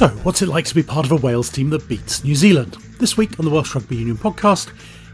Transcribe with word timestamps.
So, 0.00 0.08
what's 0.22 0.40
it 0.40 0.48
like 0.48 0.64
to 0.64 0.74
be 0.74 0.82
part 0.82 1.04
of 1.04 1.12
a 1.12 1.16
Wales 1.16 1.50
team 1.50 1.68
that 1.68 1.86
beats 1.86 2.24
New 2.24 2.34
Zealand? 2.34 2.78
This 2.98 3.18
week 3.18 3.38
on 3.38 3.44
the 3.44 3.50
Welsh 3.50 3.74
Rugby 3.74 3.96
Union 3.96 4.16
podcast, 4.16 4.72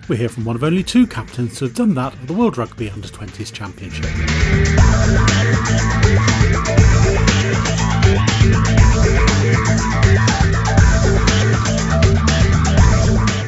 we 0.08 0.16
hear 0.16 0.28
from 0.28 0.44
one 0.44 0.54
of 0.54 0.62
only 0.62 0.84
two 0.84 1.08
captains 1.08 1.58
to 1.58 1.64
have 1.64 1.74
done 1.74 1.92
that 1.94 2.12
at 2.12 2.28
the 2.28 2.32
World 2.32 2.56
Rugby 2.56 2.88
Under 2.90 3.08
20s 3.08 3.52
Championship. 3.52 4.04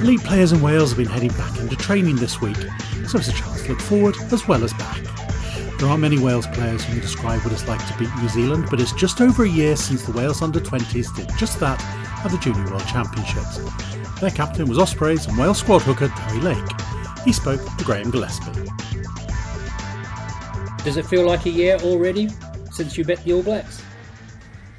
Elite 0.02 0.25
players 0.25 0.51
in 0.51 0.61
Wales 0.61 0.91
have 0.91 0.98
been 0.98 1.07
heading 1.07 1.30
back 1.37 1.57
into 1.61 1.77
training 1.77 2.16
this 2.16 2.41
week, 2.41 2.57
so 3.07 3.16
it's 3.16 3.29
a 3.29 3.33
chance 3.33 3.62
to 3.62 3.69
look 3.69 3.80
forward 3.80 4.16
as 4.33 4.48
well 4.48 4.65
as 4.65 4.73
back. 4.73 5.27
There 5.78 5.88
aren't 5.88 6.00
many 6.02 6.18
Wales 6.18 6.48
players 6.48 6.84
who 6.84 6.95
can 6.95 7.00
describe 7.00 7.41
what 7.45 7.52
it's 7.52 7.68
like 7.68 7.78
to 7.87 7.96
beat 7.96 8.10
New 8.20 8.28
Zealand, 8.28 8.66
but 8.68 8.80
it's 8.80 8.92
just 8.92 9.20
over 9.20 9.45
a 9.45 9.48
year 9.48 9.77
since 9.77 10.02
the 10.02 10.10
Wales 10.10 10.42
under 10.42 10.59
20s 10.59 11.14
did 11.14 11.30
just 11.38 11.60
that 11.60 11.80
at 12.24 12.32
the 12.32 12.38
Junior 12.38 12.64
World 12.64 12.84
Championships. 12.88 13.59
Their 14.20 14.32
captain 14.32 14.68
was 14.68 14.77
Ospreys 14.77 15.27
and 15.28 15.38
Wales 15.38 15.60
squad 15.60 15.82
hooker 15.82 16.09
Dewi 16.09 16.41
Lake. 16.41 16.70
He 17.24 17.32
spoke 17.32 17.60
to 17.77 17.84
Graham 17.84 18.10
Gillespie. 18.10 18.51
Does 20.82 20.96
it 20.96 21.06
feel 21.06 21.24
like 21.24 21.46
a 21.46 21.51
year 21.51 21.77
already 21.77 22.29
since 22.73 22.98
you 22.98 23.04
bet 23.04 23.23
the 23.23 23.34
All 23.34 23.45
Blacks? 23.45 23.80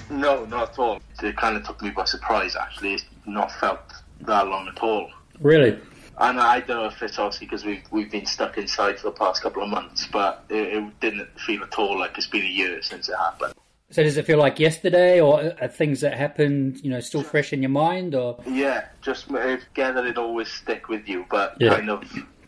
No, 0.10 0.44
not 0.48 0.72
at 0.72 0.80
all. 0.80 1.00
It 1.24 1.38
kind 1.38 1.56
of 1.56 1.66
took 1.66 1.82
me 1.82 1.92
by 1.92 2.04
surprise, 2.04 2.58
actually. 2.58 2.96
It's 2.96 3.06
not 3.26 3.54
felt 3.54 3.80
that 4.22 4.48
long 4.48 4.68
at 4.68 4.84
all. 4.84 5.10
Really? 5.40 5.80
And 6.20 6.40
I 6.40 6.60
don't 6.60 6.82
know 6.82 6.86
if 6.86 7.02
it's 7.02 7.18
obviously 7.18 7.48
because 7.48 7.64
we've, 7.64 7.84
we've 7.92 8.12
been 8.12 8.26
stuck 8.26 8.58
inside 8.58 9.00
for 9.00 9.10
the 9.10 9.16
past 9.16 9.42
couple 9.42 9.64
of 9.64 9.70
months, 9.70 10.08
but 10.12 10.44
it, 10.50 10.74
it 10.74 11.00
didn't 11.00 11.30
feel 11.40 11.64
at 11.64 11.74
all 11.80 11.98
like 11.98 12.18
it's 12.18 12.28
been 12.28 12.44
a 12.44 12.46
year 12.46 12.82
since 12.82 13.08
it 13.08 13.16
happened. 13.16 13.54
So 13.92 14.04
does 14.04 14.18
it 14.18 14.26
feel 14.26 14.38
like 14.38 14.60
yesterday, 14.60 15.20
or 15.20 15.54
are 15.60 15.68
things 15.68 16.02
that 16.02 16.14
happened, 16.16 16.80
you 16.84 16.92
know, 16.92 17.00
still 17.00 17.24
fresh 17.24 17.54
in 17.54 17.64
your 17.64 17.72
mind, 17.72 18.14
or? 18.14 18.38
Yeah, 18.46 18.86
just 19.02 19.30
again 19.30 19.96
that 19.96 20.06
it 20.06 20.18
always 20.18 20.48
stick 20.52 20.90
with 20.90 21.08
you, 21.10 21.26
but 21.30 21.56
Yeah. 21.60 21.76
kind 21.76 21.90
of 21.90 22.04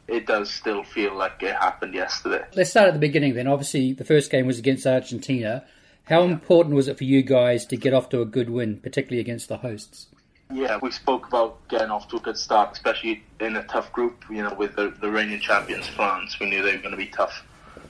it 0.07 0.27
does 0.27 0.51
still 0.51 0.83
feel 0.83 1.15
like 1.15 1.41
it 1.41 1.55
happened 1.55 1.93
yesterday. 1.95 2.43
Let's 2.53 2.69
start 2.69 2.89
at 2.89 2.93
the 2.93 2.99
beginning 2.99 3.33
then. 3.33 3.47
Obviously, 3.47 3.93
the 3.93 4.03
first 4.03 4.29
game 4.29 4.45
was 4.45 4.59
against 4.59 4.85
Argentina. 4.85 5.63
How 6.03 6.23
important 6.23 6.75
was 6.75 6.87
it 6.87 6.97
for 6.97 7.05
you 7.05 7.23
guys 7.23 7.65
to 7.67 7.77
get 7.77 7.93
off 7.93 8.09
to 8.09 8.21
a 8.21 8.25
good 8.25 8.49
win, 8.49 8.77
particularly 8.77 9.21
against 9.21 9.47
the 9.47 9.57
hosts? 9.57 10.07
Yeah, 10.53 10.79
we 10.81 10.91
spoke 10.91 11.27
about 11.27 11.65
getting 11.69 11.89
off 11.89 12.07
to 12.09 12.17
a 12.17 12.19
good 12.19 12.37
start, 12.37 12.73
especially 12.73 13.23
in 13.39 13.55
a 13.55 13.63
tough 13.63 13.91
group. 13.93 14.23
You 14.29 14.43
know, 14.43 14.53
with 14.53 14.75
the, 14.75 14.93
the 14.99 15.09
reigning 15.09 15.39
champions 15.39 15.87
France, 15.87 16.39
we 16.39 16.49
knew 16.49 16.61
they 16.61 16.75
were 16.75 16.81
going 16.81 16.91
to 16.91 16.97
be 16.97 17.07
tough, 17.07 17.43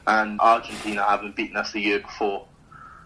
and 0.07 0.39
Argentina 0.39 1.03
having 1.03 1.31
beaten 1.31 1.57
us 1.57 1.71
the 1.71 1.81
year 1.81 1.99
before, 1.99 2.45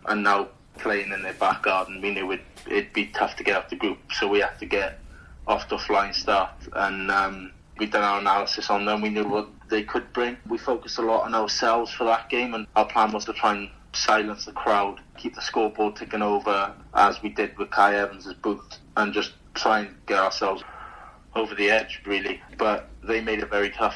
and 0.08 0.24
now 0.24 0.50
playing 0.78 1.12
in 1.12 1.22
their 1.22 1.34
back 1.36 1.64
garden, 1.64 2.02
we 2.02 2.14
knew 2.14 2.32
it'd, 2.32 2.46
it'd 2.68 2.94
be 2.94 3.08
tough 3.08 3.36
to 3.38 3.44
get 3.44 3.56
out 3.56 3.70
the 3.70 3.76
group. 3.78 3.98
So 4.14 4.28
we 4.28 4.40
had 4.40 4.60
to 4.60 4.66
get 4.66 5.00
off 5.48 5.68
to 5.70 5.76
a 5.76 5.80
flying 5.80 6.14
start, 6.14 6.52
and 6.74 7.10
um, 7.10 7.52
we 7.78 7.86
done 7.86 8.04
our 8.04 8.20
analysis 8.20 8.70
on 8.70 8.86
them. 8.86 9.02
We 9.02 9.10
knew 9.10 9.26
what 9.26 9.48
they 9.70 9.84
could 9.84 10.12
bring. 10.14 10.38
We 10.50 10.58
focused 10.58 10.98
a 10.98 11.02
lot 11.02 11.24
on 11.24 11.34
ourselves 11.34 11.92
for 11.92 12.04
that 12.04 12.30
game, 12.30 12.54
and 12.54 12.68
our 12.76 12.86
plan 12.86 13.12
was 13.12 13.26
to 13.26 13.34
try 13.34 13.56
and 13.56 13.70
silence 13.94 14.44
the 14.44 14.52
crowd, 14.52 15.00
keep 15.18 15.36
the 15.36 15.42
scoreboard 15.42 15.96
ticking 15.96 16.22
over 16.22 16.74
as 16.94 17.22
we 17.22 17.30
did 17.30 17.58
with 17.58 17.70
Cai 17.70 17.96
Evans' 17.96 18.34
boot, 18.34 18.80
and 18.98 19.14
just 19.14 19.32
try 19.56 19.80
and 19.80 19.96
get 20.06 20.20
ourselves 20.20 20.64
over 21.36 21.56
the 21.56 21.70
edge, 21.70 22.02
really. 22.06 22.42
But 22.58 22.90
they 23.04 23.22
made 23.22 23.40
it 23.40 23.50
very 23.50 23.70
tough. 23.70 23.96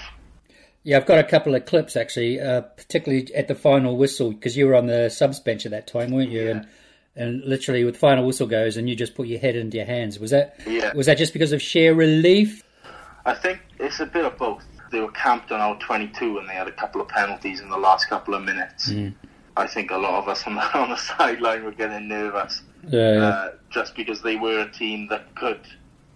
Yeah, 0.83 0.97
I've 0.97 1.05
got 1.05 1.19
a 1.19 1.23
couple 1.23 1.53
of 1.55 1.65
clips 1.65 1.95
actually, 1.95 2.39
uh, 2.39 2.61
particularly 2.61 3.33
at 3.35 3.47
the 3.47 3.55
final 3.55 3.97
whistle, 3.97 4.31
because 4.31 4.55
you 4.57 4.65
were 4.65 4.75
on 4.75 4.87
the 4.87 5.09
subs 5.09 5.39
bench 5.39 5.65
at 5.65 5.71
that 5.71 5.87
time, 5.87 6.11
weren't 6.11 6.31
you? 6.31 6.43
Yeah. 6.45 6.49
And 6.51 6.67
and 7.15 7.43
literally, 7.43 7.83
with 7.83 7.95
the 7.95 7.99
final 7.99 8.25
whistle 8.25 8.47
goes, 8.47 8.77
and 8.77 8.87
you 8.89 8.95
just 8.95 9.13
put 9.13 9.27
your 9.27 9.39
head 9.39 9.55
into 9.57 9.75
your 9.77 9.85
hands. 9.85 10.19
Was 10.19 10.31
that 10.31 10.57
Yeah. 10.65 10.93
was 10.93 11.05
that 11.07 11.17
just 11.17 11.33
because 11.33 11.51
of 11.51 11.61
sheer 11.61 11.93
relief? 11.93 12.63
I 13.25 13.33
think 13.33 13.59
it's 13.79 13.99
a 13.99 14.05
bit 14.05 14.23
of 14.25 14.37
both. 14.37 14.63
They 14.91 15.01
were 15.01 15.11
camped 15.11 15.51
on 15.51 15.59
our 15.59 15.77
22 15.79 16.37
and 16.39 16.47
they 16.49 16.53
had 16.53 16.67
a 16.67 16.71
couple 16.71 17.01
of 17.01 17.07
penalties 17.09 17.59
in 17.59 17.69
the 17.69 17.77
last 17.77 18.05
couple 18.09 18.33
of 18.33 18.43
minutes. 18.43 18.91
I 19.57 19.67
think 19.67 19.91
a 19.91 19.97
lot 19.97 20.13
of 20.15 20.27
us 20.29 20.47
on 20.47 20.55
the, 20.55 20.61
on 20.79 20.89
the 20.89 20.95
sideline 20.95 21.63
were 21.65 21.71
getting 21.73 22.07
nervous 22.07 22.61
Yeah, 22.87 23.13
yeah. 23.13 23.19
uh, 23.27 23.51
just 23.69 23.95
because 23.95 24.21
they 24.21 24.35
were 24.35 24.59
a 24.61 24.71
team 24.71 25.07
that 25.07 25.33
could 25.35 25.61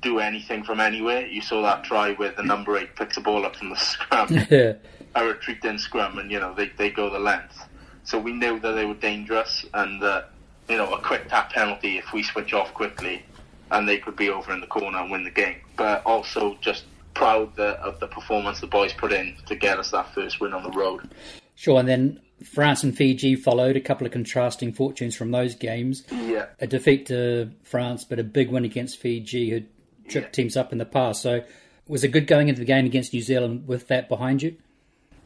do 0.02 0.20
anything 0.20 0.64
from 0.64 0.80
anywhere. 0.80 1.26
You 1.26 1.42
saw 1.42 1.62
that 1.64 1.84
try 1.84 2.14
where 2.14 2.32
the 2.32 2.44
number 2.44 2.78
eight 2.78 2.96
picks 2.96 3.18
a 3.18 3.22
ball 3.22 3.46
up 3.46 3.56
from 3.56 3.70
the 3.70 3.76
scrum, 3.78 4.28
yeah. 4.52 4.74
a 5.16 5.26
retreat 5.26 5.64
in 5.64 5.80
scrum, 5.80 6.20
and 6.20 6.30
you 6.30 6.40
know 6.40 6.54
they, 6.54 6.68
they 6.78 6.90
go 6.90 7.10
the 7.10 7.20
length. 7.20 7.66
So 8.04 8.20
we 8.20 8.34
knew 8.34 8.60
that 8.60 8.74
they 8.74 8.86
were 8.86 8.96
dangerous, 8.96 9.66
and 9.74 10.02
that 10.02 10.30
you 10.70 10.78
know 10.78 10.94
a 10.94 11.02
quick 11.02 11.30
tap 11.30 11.52
penalty 11.52 11.98
if 11.98 12.14
we 12.14 12.22
switch 12.22 12.54
off 12.54 12.74
quickly, 12.74 13.24
and 13.72 13.88
they 13.88 13.98
could 13.98 14.16
be 14.16 14.30
over 14.30 14.54
in 14.54 14.62
the 14.62 14.68
corner 14.68 15.00
and 15.00 15.10
win 15.10 15.24
the 15.24 15.32
game. 15.32 15.58
But 15.78 16.06
also 16.06 16.58
just 16.62 16.84
proud 17.14 17.56
that, 17.56 17.78
of 17.78 18.00
the 18.00 18.08
performance 18.08 18.60
the 18.60 18.68
boys 18.68 18.92
put 18.94 19.14
in 19.14 19.36
to 19.46 19.56
get 19.56 19.80
us 19.80 19.92
that 19.92 20.14
first 20.14 20.40
win 20.40 20.54
on 20.54 20.64
the 20.64 20.72
road. 20.72 21.10
Sure, 21.56 21.80
and 21.80 21.88
then 21.88 22.20
France 22.44 22.84
and 22.84 22.96
Fiji 22.96 23.36
followed 23.36 23.76
a 23.78 23.82
couple 23.82 24.06
of 24.06 24.14
contrasting 24.14 24.74
fortunes 24.74 25.16
from 25.16 25.32
those 25.32 25.56
games. 25.56 26.04
Yeah, 26.12 26.46
A 26.60 26.68
defeat 26.68 27.06
to 27.08 27.52
France, 27.64 28.04
but 28.04 28.20
a 28.20 28.24
big 28.24 28.50
win 28.52 28.66
against 28.66 29.00
Fiji, 29.00 29.50
who 29.50 29.62
tripped 30.10 30.28
Yeah. 30.38 30.44
teams 30.44 30.58
up 30.58 30.72
in 30.72 30.78
the 30.78 30.86
past. 30.86 31.22
So, 31.22 31.44
was 31.88 32.04
it 32.04 32.10
good 32.10 32.28
going 32.28 32.48
into 32.50 32.60
the 32.60 32.66
game 32.66 32.86
against 32.86 33.14
New 33.14 33.22
Zealand 33.22 33.68
with 33.68 33.88
that 33.88 34.08
behind 34.10 34.42
you? 34.44 34.56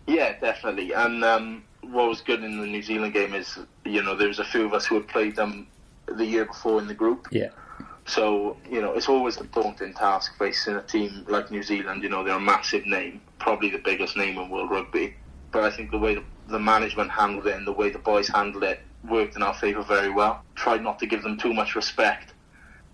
yeah, 0.08 0.34
definitely. 0.40 0.94
And 0.94 1.24
um, 1.26 1.64
what 1.82 2.08
was 2.08 2.22
good 2.22 2.44
in 2.44 2.60
the 2.62 2.68
New 2.68 2.82
Zealand 2.82 3.14
game 3.14 3.34
is 3.34 3.58
you 3.84 4.02
know 4.02 4.16
there 4.16 4.28
was 4.30 4.40
a 4.40 4.46
few 4.46 4.66
of 4.66 4.74
us 4.74 4.86
who 4.86 4.96
had 4.96 5.08
played 5.08 5.36
them 5.36 5.68
the 6.08 6.26
year 6.26 6.46
before 6.46 6.80
in 6.80 6.88
the 6.88 6.94
group. 6.94 7.28
Yeah, 7.32 7.50
So, 8.06 8.56
you 8.72 8.82
know, 8.82 8.94
it's 8.94 9.10
always 9.10 9.36
a 9.38 9.44
daunting 9.44 9.94
task 9.94 10.38
facing 10.40 10.76
a 10.76 10.82
team 10.82 11.26
like 11.28 11.52
New 11.52 11.62
Zealand. 11.64 12.02
You 12.04 12.08
know, 12.10 12.24
they're 12.24 12.38
a 12.38 12.40
massive 12.40 12.86
name, 12.86 13.20
probably 13.40 13.70
the 13.70 13.80
biggest 13.80 14.16
name 14.16 14.38
in 14.38 14.50
world 14.50 14.72
rugby. 14.72 15.16
But 15.52 15.64
I 15.66 15.70
think 15.72 15.92
the 15.92 15.98
way 15.98 16.16
the, 16.16 16.24
the 16.47 16.59
management 16.59 17.12
handled 17.12 17.47
it 17.47 17.56
and 17.56 17.68
the 17.68 17.72
way 17.72 17.90
the 17.90 18.00
boys 18.00 18.28
handled 18.28 18.63
it 18.63 18.80
worked 19.08 19.35
in 19.35 19.44
our 19.44 19.53
favour 19.53 19.84
very 19.84 20.09
well. 20.09 20.44
Tried 20.56 20.84
not 20.84 21.00
to 21.00 21.06
give 21.06 21.24
them 21.24 21.38
too 21.38 21.53
much 21.53 21.75
respect 21.75 22.34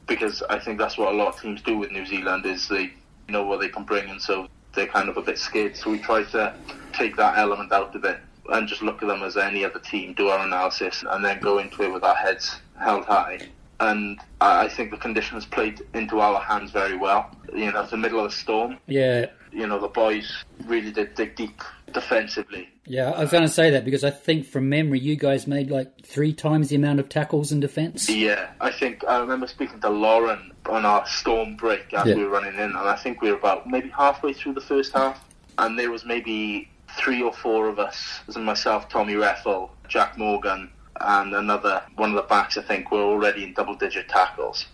because 0.07 0.43
I 0.49 0.59
think 0.59 0.77
that's 0.77 0.97
what 0.97 1.13
a 1.13 1.15
lot 1.15 1.35
of 1.35 1.41
teams 1.41 1.61
do 1.61 1.77
with 1.77 1.91
New 1.91 2.05
Zealand 2.05 2.45
is 2.45 2.67
they 2.67 2.93
know 3.29 3.45
what 3.45 3.59
they 3.59 3.69
can 3.69 3.83
bring 3.83 4.09
and 4.09 4.21
so 4.21 4.47
they're 4.73 4.87
kind 4.87 5.09
of 5.09 5.17
a 5.17 5.21
bit 5.21 5.37
scared. 5.37 5.77
So 5.77 5.91
we 5.91 5.99
try 5.99 6.23
to 6.23 6.53
take 6.91 7.15
that 7.17 7.37
element 7.37 7.71
out 7.71 7.95
of 7.95 8.03
it 8.03 8.19
and 8.49 8.67
just 8.67 8.81
look 8.81 9.01
at 9.01 9.07
them 9.07 9.23
as 9.23 9.37
any 9.37 9.63
other 9.63 9.79
team, 9.79 10.13
do 10.13 10.27
our 10.27 10.45
analysis 10.45 11.03
and 11.07 11.23
then 11.23 11.39
go 11.39 11.59
into 11.59 11.83
it 11.83 11.93
with 11.93 12.03
our 12.03 12.15
heads 12.15 12.59
held 12.77 13.05
high 13.05 13.39
and 13.79 14.19
I 14.41 14.65
I 14.65 14.69
think 14.69 14.91
the 14.91 14.97
conditions 14.97 15.45
played 15.45 15.81
into 15.93 16.19
our 16.19 16.39
hands 16.39 16.71
very 16.71 16.97
well. 16.97 17.29
You 17.53 17.71
know, 17.71 17.81
it's 17.81 17.91
the 17.91 17.97
middle 17.97 18.19
of 18.19 18.31
the 18.31 18.37
storm. 18.37 18.77
yeah, 18.87 19.27
You 19.51 19.67
know, 19.67 19.79
the 19.79 19.87
boys 19.87 20.43
really 20.65 20.91
did 20.91 21.15
dig 21.15 21.35
deep 21.35 21.61
defensively. 21.93 22.69
yeah. 22.85 23.11
I 23.11 23.21
was 23.21 23.31
going 23.31 23.43
to 23.43 23.49
say 23.49 23.69
that 23.71 23.85
because 23.85 24.03
I 24.03 24.09
think 24.09 24.45
from 24.45 24.69
memory, 24.69 24.99
you 24.99 25.15
guys 25.15 25.47
made 25.47 25.69
like 25.69 26.05
three 26.05 26.33
times 26.33 26.69
the 26.69 26.75
amount 26.75 26.99
of 26.99 27.09
tackles 27.09 27.51
in 27.51 27.59
defence. 27.59 28.09
Yeah, 28.09 28.49
I 28.59 28.71
think 28.71 29.03
I 29.07 29.19
remember 29.19 29.47
speaking 29.47 29.79
to 29.81 29.89
Lauren 29.89 30.51
on 30.65 30.85
our 30.85 31.05
storm 31.05 31.55
break 31.55 31.93
as 31.93 32.07
Yeah. 32.07 32.15
we 32.15 32.23
were 32.23 32.29
running 32.29 32.55
in, 32.55 32.61
and 32.61 32.77
I 32.77 32.95
think 32.95 33.21
we 33.21 33.31
were 33.31 33.37
about 33.37 33.69
maybe 33.69 33.89
halfway 33.89 34.33
through 34.33 34.53
the 34.53 34.61
first 34.61 34.93
half, 34.93 35.23
and 35.57 35.77
there 35.77 35.91
was 35.91 36.05
maybe 36.05 36.69
three 36.97 37.21
or 37.21 37.33
four 37.33 37.67
of 37.67 37.79
us, 37.79 38.19
as 38.27 38.37
myself, 38.37 38.89
Tommy 38.89 39.13
Reffell, 39.13 39.69
Jac 39.87 40.17
Morgan, 40.17 40.69
and 41.01 41.33
another 41.33 41.81
one 41.95 42.09
of 42.11 42.15
the 42.15 42.21
backs. 42.23 42.57
I 42.57 42.61
think 42.61 42.91
were 42.91 43.01
already 43.01 43.43
in 43.43 43.53
double-digit 43.53 44.07
tackles, 44.09 44.65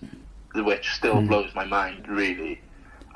which 0.53 0.89
still 0.91 1.21
hmm. 1.21 1.27
blows 1.27 1.53
my 1.55 1.65
mind 1.65 2.07
really, 2.07 2.61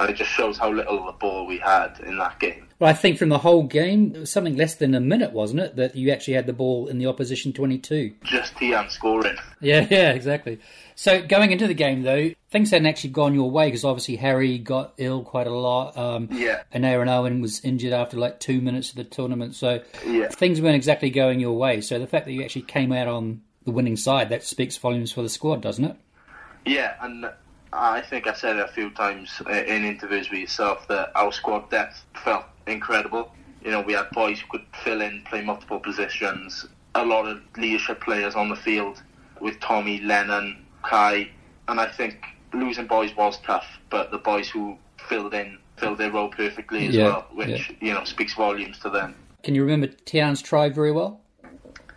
and 0.04 0.12
it 0.12 0.18
just 0.18 0.32
shows 0.32 0.58
how 0.58 0.72
little 0.72 1.00
of 1.00 1.06
the 1.06 1.12
ball 1.14 1.46
we 1.48 1.58
had 1.58 2.00
in 2.06 2.18
that 2.18 2.40
game. 2.40 2.68
Well, 2.80 2.90
I 2.90 2.94
think 2.94 3.18
from 3.18 3.30
the 3.30 3.38
whole 3.38 3.64
game, 3.64 4.14
it 4.16 4.20
was 4.20 4.32
something 4.32 4.58
less 4.58 4.76
than 4.76 4.94
a 4.94 5.00
minute, 5.00 5.32
wasn't 5.32 5.62
it, 5.62 5.76
that 5.78 5.96
you 5.96 6.12
actually 6.12 6.34
had 6.34 6.46
the 6.48 6.54
ball 6.54 6.88
in 6.88 6.98
the 6.98 7.06
opposition 7.08 7.54
22. 7.54 8.14
Just 8.26 8.54
Tiaan 8.56 8.90
scoring. 8.92 9.38
Yeah, 9.62 9.88
yeah, 9.90 10.12
exactly. 10.12 10.60
So 10.96 11.26
going 11.26 11.52
into 11.52 11.66
the 11.68 11.74
game, 11.74 12.02
though, 12.04 12.32
things 12.50 12.72
hadn't 12.72 12.88
actually 12.88 13.12
gone 13.12 13.34
your 13.34 13.50
way 13.50 13.68
because 13.68 13.86
obviously 13.86 14.18
Harry 14.18 14.58
got 14.58 14.94
ill 14.98 15.24
quite 15.24 15.48
a 15.48 15.54
lot. 15.54 15.98
Um, 15.98 16.28
Yeah. 16.32 16.64
And 16.72 16.86
Aaron 16.86 17.08
Owen 17.10 17.42
was 17.42 17.64
injured 17.64 17.94
after 17.94 18.18
like 18.18 18.40
two 18.40 18.60
minutes 18.60 18.90
of 18.90 18.98
the 18.98 19.04
tournament. 19.06 19.56
So 19.56 19.82
Yeah. 20.06 20.28
things 20.28 20.60
weren't 20.62 20.76
exactly 20.76 21.10
going 21.10 21.40
your 21.40 21.58
way. 21.58 21.80
So 21.82 22.00
the 22.00 22.08
fact 22.08 22.26
that 22.26 22.34
you 22.34 22.44
actually 22.44 22.64
came 22.64 22.92
out 22.92 23.08
on 23.08 23.42
the 23.66 23.72
winning 23.72 23.96
side, 23.96 24.28
that 24.30 24.44
speaks 24.44 24.76
volumes 24.76 25.12
for 25.14 25.22
the 25.22 25.30
squad, 25.30 25.62
doesn't 25.62 25.86
it? 25.86 25.96
Yeah, 26.66 26.94
and 27.02 27.30
I 27.74 28.02
think 28.02 28.28
I 28.28 28.34
said 28.34 28.58
it 28.58 28.66
a 28.66 28.68
few 28.68 28.90
times 28.92 29.42
uh, 29.48 29.52
in 29.52 29.84
interviews 29.84 30.30
with 30.30 30.40
yourself 30.40 30.88
that 30.88 31.12
our 31.16 31.32
squad 31.32 31.70
depth 31.70 32.06
felt 32.24 32.46
incredible. 32.68 33.32
You 33.64 33.72
know, 33.72 33.82
we 33.82 33.94
had 33.94 34.10
boys 34.12 34.40
who 34.40 34.48
could 34.48 34.66
fill 34.84 35.02
in, 35.02 35.24
play 35.24 35.42
multiple 35.42 35.80
positions, 35.80 36.66
a 36.96 37.06
lot 37.06 37.28
of 37.28 37.42
leadership 37.58 38.02
players 38.02 38.36
on 38.36 38.50
the 38.50 38.56
field 38.56 39.02
with 39.40 39.60
Tommy, 39.60 40.00
Lennon, 40.02 40.66
Cai, 40.84 41.30
and 41.68 41.80
I 41.80 41.88
think 41.88 42.24
losing 42.54 42.88
boys 42.88 43.16
was 43.16 43.40
tough, 43.40 43.66
but 43.90 44.12
the 44.12 44.18
boys 44.18 44.50
who 44.50 44.78
filled 45.10 45.34
in 45.34 45.58
filled 45.78 45.98
their 45.98 46.12
role 46.12 46.30
perfectly 46.30 46.88
as 46.88 46.96
Yeah, 46.96 47.06
well, 47.06 47.28
which 47.34 47.74
you 47.82 47.94
know 47.94 48.04
speaks 48.04 48.34
volumes 48.36 48.80
to 48.80 48.90
them. 48.90 49.16
Can 49.42 49.56
you 49.56 49.64
remember 49.64 49.88
Tiaan's 49.88 50.42
try 50.42 50.70
very 50.70 50.92
well? 50.92 51.23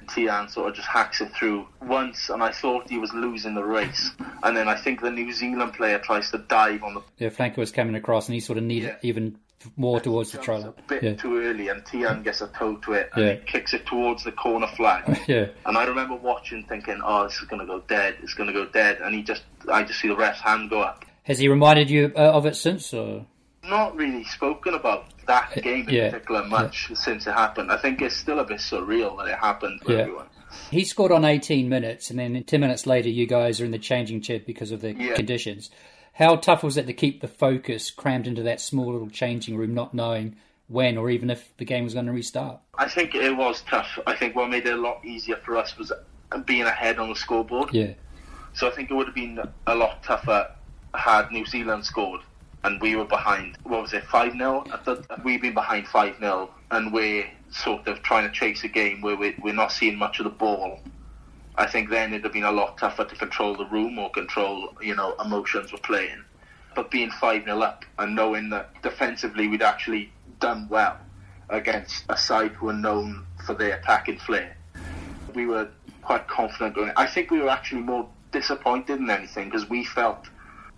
Tiaan 0.08 0.50
sort 0.50 0.68
of 0.70 0.74
just 0.76 0.88
hacks 0.88 1.20
it 1.20 1.32
through 1.32 1.66
once, 1.82 2.28
and 2.30 2.42
I 2.42 2.52
thought 2.52 2.88
he 2.90 2.98
was 2.98 3.12
losing 3.14 3.54
the 3.54 3.64
race. 3.64 4.10
And 4.42 4.56
then 4.56 4.68
I 4.68 4.76
think 4.76 5.00
the 5.00 5.10
New 5.10 5.32
Zealand 5.32 5.74
player 5.74 5.98
tries 5.98 6.30
to 6.30 6.38
dive 6.38 6.82
on 6.82 6.94
the. 6.94 7.02
Yeah, 7.18 7.28
flanker 7.30 7.58
was 7.58 7.72
coming 7.72 7.94
across, 7.94 8.28
and 8.28 8.34
he 8.34 8.40
sort 8.40 8.58
of 8.58 8.64
needed 8.64 8.88
Yeah. 9.02 9.08
even 9.10 9.38
more 9.76 9.98
towards 10.00 10.32
the 10.32 10.38
line. 10.52 10.62
a 10.64 10.74
bit 10.86 11.02
Yeah. 11.02 11.14
too 11.14 11.38
early, 11.38 11.68
and 11.68 11.82
Tiaan 11.84 12.22
gets 12.22 12.40
a 12.40 12.46
toe 12.48 12.76
to 12.76 12.92
it, 12.92 13.10
and 13.14 13.24
Yeah. 13.24 13.34
kicks 13.46 13.74
it 13.74 13.86
towards 13.86 14.22
the 14.24 14.32
corner 14.32 14.66
flag. 14.68 15.18
Yeah. 15.26 15.46
And 15.64 15.76
I 15.76 15.84
remember 15.84 16.14
watching, 16.14 16.62
thinking, 16.64 17.00
"Oh, 17.02 17.24
this 17.24 17.34
is 17.40 17.48
going 17.48 17.60
to 17.60 17.66
go 17.66 17.80
dead. 17.88 18.16
It's 18.22 18.34
going 18.34 18.46
to 18.48 18.52
go 18.52 18.66
dead." 18.66 18.98
And 19.02 19.14
he 19.14 19.22
just, 19.22 19.42
I 19.70 19.82
just 19.82 19.98
see 20.00 20.08
the 20.08 20.16
ref's 20.16 20.40
hand 20.40 20.70
go 20.70 20.80
up. 20.82 21.04
Has 21.24 21.38
he 21.38 21.48
reminded 21.48 21.90
you 21.90 22.12
uh, 22.14 22.20
of 22.32 22.46
it 22.46 22.54
since? 22.54 22.92
Or? 22.94 23.26
Not 23.64 23.96
really 23.96 24.22
spoken 24.24 24.74
about 24.74 25.06
that 25.26 25.52
game 25.62 25.88
in 25.88 25.94
Yeah. 25.94 26.10
particular 26.10 26.44
much 26.44 26.90
since 26.94 27.26
it 27.26 27.32
happened. 27.32 27.70
I 27.72 27.76
think 27.76 28.00
it's 28.02 28.16
still 28.16 28.38
a 28.40 28.44
bit 28.44 28.58
surreal 28.58 29.18
that 29.18 29.28
it 29.32 29.38
happened 29.38 29.80
for 29.82 29.92
Yeah. 29.92 29.98
everyone. 30.00 30.26
He 30.70 30.84
scored 30.84 31.12
on 31.12 31.24
18 31.24 31.68
minutes, 31.68 32.10
and 32.10 32.18
then 32.18 32.42
10 32.44 32.60
minutes 32.60 32.86
later, 32.86 33.08
you 33.08 33.26
guys 33.26 33.60
are 33.60 33.64
in 33.64 33.72
the 33.72 33.78
changing 33.78 34.20
shed 34.22 34.46
because 34.46 34.70
of 34.70 34.80
the 34.80 34.94
Yeah. 34.94 35.14
conditions. 35.14 35.70
How 36.14 36.36
tough 36.36 36.62
was 36.62 36.76
it 36.76 36.86
to 36.86 36.92
keep 36.92 37.20
the 37.20 37.28
focus 37.28 37.90
crammed 37.90 38.26
into 38.26 38.42
that 38.44 38.60
small 38.60 38.92
little 38.92 39.10
changing 39.10 39.56
room, 39.56 39.74
not 39.74 39.92
knowing 39.92 40.36
when 40.68 40.96
or 40.96 41.10
even 41.10 41.28
if 41.30 41.54
the 41.58 41.64
game 41.64 41.84
was 41.84 41.94
going 41.94 42.06
to 42.06 42.12
restart? 42.12 42.60
I 42.78 42.88
think 42.88 43.14
it 43.14 43.36
was 43.36 43.62
tough. 43.62 43.98
I 44.06 44.14
think 44.16 44.34
what 44.34 44.48
made 44.48 44.66
it 44.66 44.72
a 44.72 44.80
lot 44.80 45.04
easier 45.04 45.36
for 45.36 45.56
us 45.56 45.76
was 45.76 45.92
being 46.46 46.62
ahead 46.62 46.98
on 46.98 47.08
the 47.10 47.16
scoreboard. 47.16 47.68
Yeah, 47.72 47.92
So 48.54 48.66
I 48.66 48.70
think 48.70 48.90
it 48.90 48.94
would 48.94 49.06
have 49.06 49.14
been 49.14 49.38
a 49.66 49.74
lot 49.74 50.02
tougher 50.02 50.50
had 50.94 51.30
New 51.30 51.44
Zealand 51.44 51.84
scored 51.84 52.22
and 52.66 52.80
we 52.80 52.96
were 52.96 53.04
behind. 53.04 53.56
What 53.62 53.82
was 53.82 53.92
it, 53.92 54.04
5 54.04 54.32
0? 54.32 54.64
We've 55.24 55.40
been 55.40 55.54
behind 55.54 55.86
5 55.86 56.18
0 56.18 56.50
and 56.72 56.92
we're 56.92 57.30
sort 57.50 57.86
of 57.86 58.02
trying 58.02 58.26
to 58.26 58.32
chase 58.32 58.64
a 58.64 58.68
game 58.68 59.00
where 59.00 59.16
we're, 59.16 59.34
we're 59.40 59.54
not 59.54 59.70
seeing 59.70 59.96
much 59.96 60.18
of 60.18 60.24
the 60.24 60.30
ball. 60.30 60.80
I 61.56 61.66
think 61.66 61.88
then 61.88 62.12
it'd 62.12 62.24
have 62.24 62.32
been 62.32 62.42
a 62.42 62.52
lot 62.52 62.76
tougher 62.76 63.04
to 63.04 63.14
control 63.14 63.56
the 63.56 63.66
room 63.66 63.98
or 63.98 64.10
control, 64.10 64.70
you 64.82 64.96
know, 64.96 65.14
emotions 65.24 65.70
were 65.72 65.78
playing. 65.78 66.24
But 66.74 66.90
being 66.90 67.10
5 67.10 67.44
0 67.44 67.60
up 67.60 67.84
and 67.98 68.16
knowing 68.16 68.50
that 68.50 68.82
defensively 68.82 69.46
we'd 69.46 69.62
actually 69.62 70.12
done 70.40 70.66
well 70.68 70.98
against 71.48 72.04
a 72.08 72.16
side 72.16 72.50
who 72.50 72.68
are 72.68 72.74
known 72.74 73.24
for 73.46 73.54
their 73.54 73.76
attacking 73.76 74.18
flair, 74.18 74.56
we 75.34 75.46
were 75.46 75.68
quite 76.02 76.26
confident 76.26 76.74
going. 76.74 76.92
I 76.96 77.06
think 77.06 77.30
we 77.30 77.38
were 77.38 77.48
actually 77.48 77.82
more 77.82 78.08
disappointed 78.32 78.98
than 78.98 79.08
anything 79.08 79.50
because 79.50 79.70
we 79.70 79.84
felt, 79.84 80.26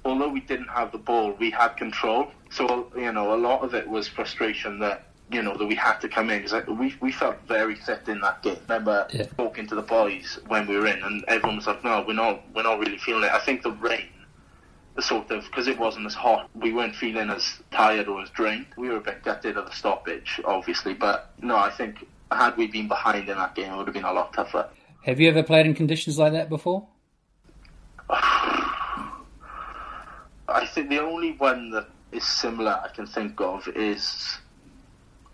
although 0.08 0.28
we 0.28 0.40
didn't 0.40 0.68
have 0.68 0.90
the 0.92 0.98
ball, 0.98 1.32
we 1.38 1.50
had 1.50 1.76
control. 1.76 2.28
So 2.50 2.90
you 2.96 3.12
know, 3.12 3.34
a 3.34 3.36
lot 3.36 3.62
of 3.62 3.74
it 3.74 3.86
was 3.88 4.08
frustration 4.08 4.78
that 4.80 5.04
you 5.30 5.42
know 5.42 5.56
that 5.56 5.66
we 5.66 5.74
had 5.74 5.98
to 5.98 6.08
come 6.08 6.30
in 6.30 6.42
because 6.42 6.66
we 6.66 6.94
we 7.00 7.12
felt 7.12 7.36
very 7.46 7.74
fit 7.74 8.08
in 8.08 8.20
that 8.20 8.42
game. 8.42 8.58
Remember 8.68 9.06
Yeah. 9.12 9.26
talking 9.36 9.66
to 9.68 9.74
the 9.74 9.82
boys 9.82 10.38
when 10.46 10.66
we 10.66 10.76
were 10.76 10.86
in, 10.86 11.02
and 11.02 11.24
everyone 11.28 11.56
was 11.56 11.66
like, 11.66 11.84
"No, 11.84 12.04
we're 12.06 12.14
not, 12.14 12.42
we're 12.54 12.62
not 12.62 12.78
really 12.78 12.98
feeling 12.98 13.24
it." 13.24 13.32
I 13.32 13.38
think 13.40 13.62
the 13.62 13.72
rain. 13.72 14.08
the 14.96 15.02
Sort 15.02 15.30
of 15.30 15.44
because 15.44 15.68
it 15.68 15.78
wasn't 15.78 16.06
as 16.06 16.14
hot, 16.14 16.50
we 16.54 16.72
weren't 16.72 16.96
feeling 16.96 17.30
as 17.30 17.60
tired 17.70 18.08
or 18.08 18.20
as 18.20 18.30
drained. 18.30 18.66
We 18.76 18.88
were 18.88 18.96
a 18.96 19.00
bit 19.00 19.22
gutted 19.22 19.56
at 19.56 19.64
the 19.66 19.72
stoppage, 19.72 20.40
obviously, 20.44 20.92
but 20.92 21.30
no, 21.40 21.56
I 21.56 21.70
think 21.70 22.04
had 22.32 22.56
we 22.56 22.66
been 22.66 22.88
behind 22.88 23.28
in 23.28 23.36
that 23.36 23.54
game, 23.54 23.72
it 23.72 23.76
would 23.76 23.86
have 23.86 23.94
been 23.94 24.04
a 24.04 24.12
lot 24.12 24.32
tougher. 24.32 24.68
Have 25.04 25.20
you 25.20 25.28
ever 25.28 25.44
played 25.44 25.66
in 25.66 25.74
conditions 25.74 26.18
like 26.18 26.32
that 26.32 26.48
before? 26.48 26.88
I 30.48 30.66
think 30.66 30.88
the 30.88 31.00
only 31.00 31.32
one 31.32 31.70
that 31.70 31.88
is 32.10 32.26
similar 32.26 32.80
I 32.82 32.88
can 32.88 33.06
think 33.06 33.40
of 33.40 33.68
is 33.68 34.38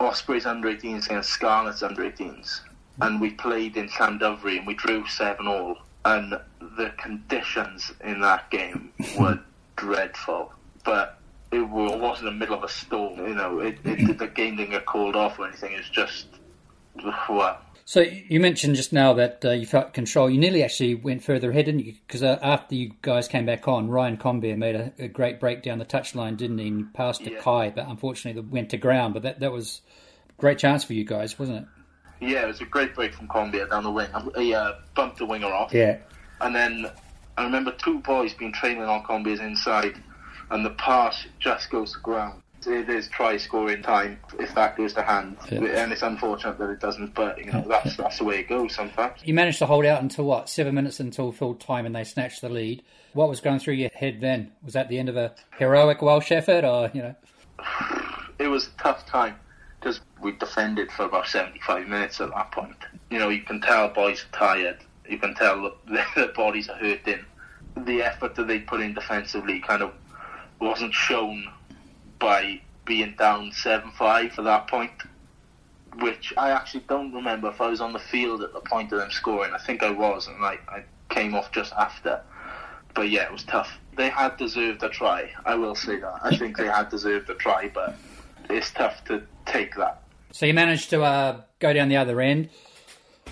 Ospreys 0.00 0.44
under 0.44 0.68
18s 0.68 1.06
against 1.06 1.30
Scarlets 1.30 1.82
under 1.82 2.02
18s. 2.02 2.60
And 3.00 3.20
we 3.20 3.30
played 3.30 3.76
in 3.76 3.88
Llandovery 3.88 4.58
and 4.58 4.66
we 4.66 4.74
drew 4.74 5.06
7 5.06 5.46
all. 5.46 5.78
And 6.04 6.34
the 6.76 6.92
conditions 6.98 7.92
in 8.02 8.20
that 8.20 8.50
game 8.50 8.92
were 9.18 9.38
dreadful. 9.76 10.52
But 10.84 11.18
it 11.52 11.60
wasn't 11.60 12.28
in 12.28 12.34
the 12.34 12.38
middle 12.38 12.56
of 12.56 12.64
a 12.64 12.68
storm. 12.68 13.18
You 13.26 13.34
know, 13.34 13.60
it, 13.60 13.78
it, 13.84 14.18
the 14.18 14.26
game 14.26 14.56
didn't 14.56 14.72
get 14.72 14.86
called 14.86 15.16
off 15.16 15.38
or 15.38 15.46
anything. 15.46 15.72
It 15.72 15.78
was 15.78 15.88
just, 15.88 16.26
well, 17.28 17.60
So 17.86 18.00
you 18.00 18.40
mentioned 18.40 18.76
just 18.76 18.92
now 18.92 19.12
that 19.14 19.44
uh, 19.44 19.50
you 19.50 19.66
felt 19.66 19.92
control. 19.92 20.30
You 20.30 20.38
nearly 20.38 20.64
actually 20.64 20.94
went 20.94 21.22
further 21.22 21.50
ahead, 21.50 21.66
didn't 21.66 21.84
you? 21.84 21.94
Because 22.06 22.22
uh, 22.22 22.38
after 22.40 22.74
you 22.74 22.92
guys 23.02 23.28
came 23.28 23.44
back 23.44 23.68
on, 23.68 23.88
Ryan 23.90 24.16
Conbeer 24.16 24.56
made 24.56 24.74
a, 24.74 24.92
a 24.98 25.08
great 25.08 25.38
break 25.38 25.62
down 25.62 25.78
the 25.78 25.84
touchline, 25.84 26.36
didn't 26.38 26.58
he? 26.58 26.68
And 26.68 26.94
passed 26.94 27.24
to 27.24 27.32
Yeah. 27.32 27.40
Cai, 27.40 27.70
but 27.70 27.86
unfortunately 27.86 28.40
it 28.40 28.48
went 28.48 28.70
to 28.70 28.78
ground. 28.78 29.12
But 29.12 29.22
that, 29.24 29.40
that 29.40 29.52
was 29.52 29.82
a 30.30 30.40
great 30.40 30.58
chance 30.58 30.82
for 30.82 30.94
you 30.94 31.04
guys, 31.04 31.38
wasn't 31.38 31.58
it? 31.58 31.66
yeah, 32.20 32.44
it 32.44 32.46
was 32.46 32.60
a 32.60 32.64
great 32.64 32.94
break 32.94 33.12
from 33.14 33.28
Conbeer 33.28 33.68
down 33.68 33.84
the 33.84 33.90
wing. 33.90 34.08
He 34.36 34.54
uh, 34.54 34.72
bumped 34.94 35.18
the 35.18 35.26
winger 35.26 35.48
off. 35.48 35.72
Yeah. 35.72 35.98
And 36.40 36.54
then 36.54 36.90
I 37.36 37.44
remember 37.44 37.72
two 37.72 38.00
boys 38.00 38.34
being 38.34 38.52
training 38.52 38.82
on 38.82 39.02
Conbeer's 39.02 39.40
inside, 39.40 40.00
and 40.50 40.64
the 40.64 40.70
pass 40.70 41.26
just 41.38 41.70
goes 41.70 41.92
to 41.92 41.98
ground. 42.00 42.40
It 42.66 42.88
is 42.88 43.08
try 43.08 43.36
scoring 43.36 43.82
time 43.82 44.18
if 44.38 44.54
that 44.54 44.76
goes 44.76 44.92
to 44.94 45.02
hand, 45.02 45.36
Yeah. 45.50 45.60
and 45.82 45.92
it's 45.92 46.02
unfortunate 46.02 46.58
that 46.58 46.70
it 46.70 46.80
doesn't. 46.80 47.14
But 47.14 47.38
you 47.38 47.50
know 47.52 47.64
that's 47.68 47.96
that's 47.96 48.18
the 48.18 48.24
way 48.24 48.40
it 48.40 48.48
goes 48.48 48.74
sometimes. 48.74 49.20
You 49.24 49.34
managed 49.34 49.58
to 49.58 49.66
hold 49.66 49.84
out 49.84 50.02
until 50.02 50.24
what? 50.24 50.48
Seven 50.48 50.74
minutes 50.74 51.00
until 51.00 51.32
full 51.32 51.54
time, 51.54 51.86
and 51.86 51.94
they 51.94 52.04
snatched 52.04 52.40
the 52.40 52.48
lead. 52.48 52.82
What 53.12 53.28
was 53.28 53.40
going 53.40 53.58
through 53.60 53.74
your 53.74 53.90
head 53.94 54.20
then? 54.20 54.52
Was 54.64 54.74
that 54.74 54.88
the 54.88 54.98
end 54.98 55.08
of 55.08 55.16
a 55.16 55.34
heroic 55.58 56.02
Welsh 56.02 56.32
effort, 56.32 56.64
or 56.64 56.90
you 56.94 57.02
know? 57.02 57.14
It 58.38 58.48
was 58.48 58.66
a 58.66 58.82
tough 58.82 59.06
time 59.06 59.36
because 59.78 60.00
we 60.20 60.32
defended 60.32 60.90
for 60.90 61.04
about 61.04 61.28
seventy-five 61.28 61.86
minutes 61.86 62.20
at 62.20 62.30
that 62.30 62.50
point. 62.50 62.74
You 63.10 63.18
know, 63.20 63.28
you 63.28 63.42
can 63.42 63.60
tell 63.60 63.88
boys 63.90 64.24
are 64.32 64.36
tired. 64.38 64.78
You 65.08 65.18
can 65.18 65.34
tell 65.36 65.62
that 65.62 66.06
their 66.16 66.28
bodies 66.32 66.68
are 66.68 66.76
hurting. 66.76 67.24
The 67.76 68.02
effort 68.02 68.34
that 68.34 68.48
they 68.48 68.58
put 68.60 68.80
in 68.80 68.94
defensively 68.94 69.60
kind 69.60 69.82
of 69.82 69.92
wasn't 70.60 70.94
shown 70.94 71.46
by 72.18 72.60
being 72.84 73.14
down 73.18 73.50
7-5 73.50 74.38
at 74.38 74.44
that 74.44 74.68
point, 74.68 74.92
which 76.00 76.34
I 76.36 76.50
actually 76.50 76.84
don't 76.88 77.12
remember 77.12 77.48
if 77.48 77.60
I 77.60 77.68
was 77.68 77.80
on 77.80 77.92
the 77.92 77.98
field 77.98 78.42
at 78.42 78.52
the 78.52 78.60
point 78.60 78.92
of 78.92 78.98
them 78.98 79.10
scoring. 79.10 79.52
I 79.52 79.58
think 79.58 79.82
I 79.82 79.90
was, 79.90 80.26
and 80.26 80.44
I, 80.44 80.58
I 80.68 80.84
came 81.08 81.34
off 81.34 81.52
just 81.52 81.72
after. 81.72 82.20
But 82.94 83.10
yeah, 83.10 83.24
it 83.24 83.32
was 83.32 83.44
tough. 83.44 83.70
They 83.96 84.08
had 84.08 84.36
deserved 84.36 84.82
a 84.82 84.88
try. 84.88 85.30
I 85.44 85.54
will 85.54 85.74
say 85.74 85.98
that. 86.00 86.20
I 86.22 86.36
think 86.36 86.56
they 86.56 86.66
had 86.66 86.88
deserved 86.88 87.30
a 87.30 87.34
try, 87.34 87.70
but 87.72 87.96
it's 88.50 88.70
tough 88.70 89.04
to 89.06 89.22
take 89.46 89.74
that. 89.76 90.02
So 90.32 90.46
you 90.46 90.54
managed 90.54 90.90
to 90.90 91.02
uh, 91.02 91.40
go 91.60 91.72
down 91.72 91.88
the 91.88 91.96
other 91.96 92.20
end. 92.20 92.50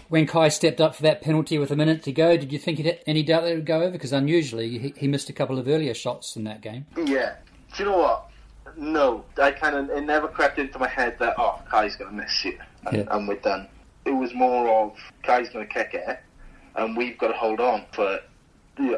When 0.08 0.26
Cai 0.26 0.48
stepped 0.48 0.80
up 0.80 0.94
for 0.94 1.02
that 1.02 1.22
penalty 1.22 1.58
with 1.58 1.70
a 1.70 1.76
minute 1.76 2.02
to 2.04 2.12
go, 2.12 2.36
did 2.36 2.52
you 2.52 2.58
think 2.58 2.78
he 2.78 2.84
had 2.84 3.00
any 3.06 3.22
doubt 3.22 3.42
that 3.42 3.52
it 3.52 3.56
would 3.56 3.66
go 3.66 3.82
over? 3.82 3.90
Because 3.90 4.12
unusually 4.12 4.78
he, 4.78 4.94
he 4.96 5.08
missed 5.08 5.30
a 5.30 5.32
couple 5.32 5.58
of 5.58 5.68
earlier 5.68 5.94
shots 5.94 6.36
in 6.36 6.44
that 6.44 6.60
game. 6.60 6.86
Yeah. 6.96 7.36
Do 7.74 7.82
you 7.82 7.90
know 7.90 7.98
what? 7.98 8.30
No, 8.76 9.24
I 9.40 9.50
kind 9.52 9.76
of 9.76 9.90
it 9.90 10.02
never 10.02 10.28
crept 10.28 10.58
into 10.58 10.78
my 10.78 10.88
head 10.88 11.16
that 11.18 11.34
oh 11.38 11.60
Cai's 11.70 11.96
gonna 11.96 12.12
miss 12.12 12.44
you 12.44 12.58
and, 12.86 12.96
Yeah. 12.98 13.04
and 13.16 13.28
we're 13.28 13.36
done. 13.36 13.68
It 14.04 14.12
was 14.12 14.34
more 14.34 14.68
of 14.68 14.96
Cai's 15.22 15.48
gonna 15.50 15.66
kick 15.66 15.94
it, 15.94 16.18
and 16.76 16.96
we've 16.96 17.18
got 17.18 17.28
to 17.28 17.34
hold 17.34 17.60
on 17.60 17.84
for 17.92 18.20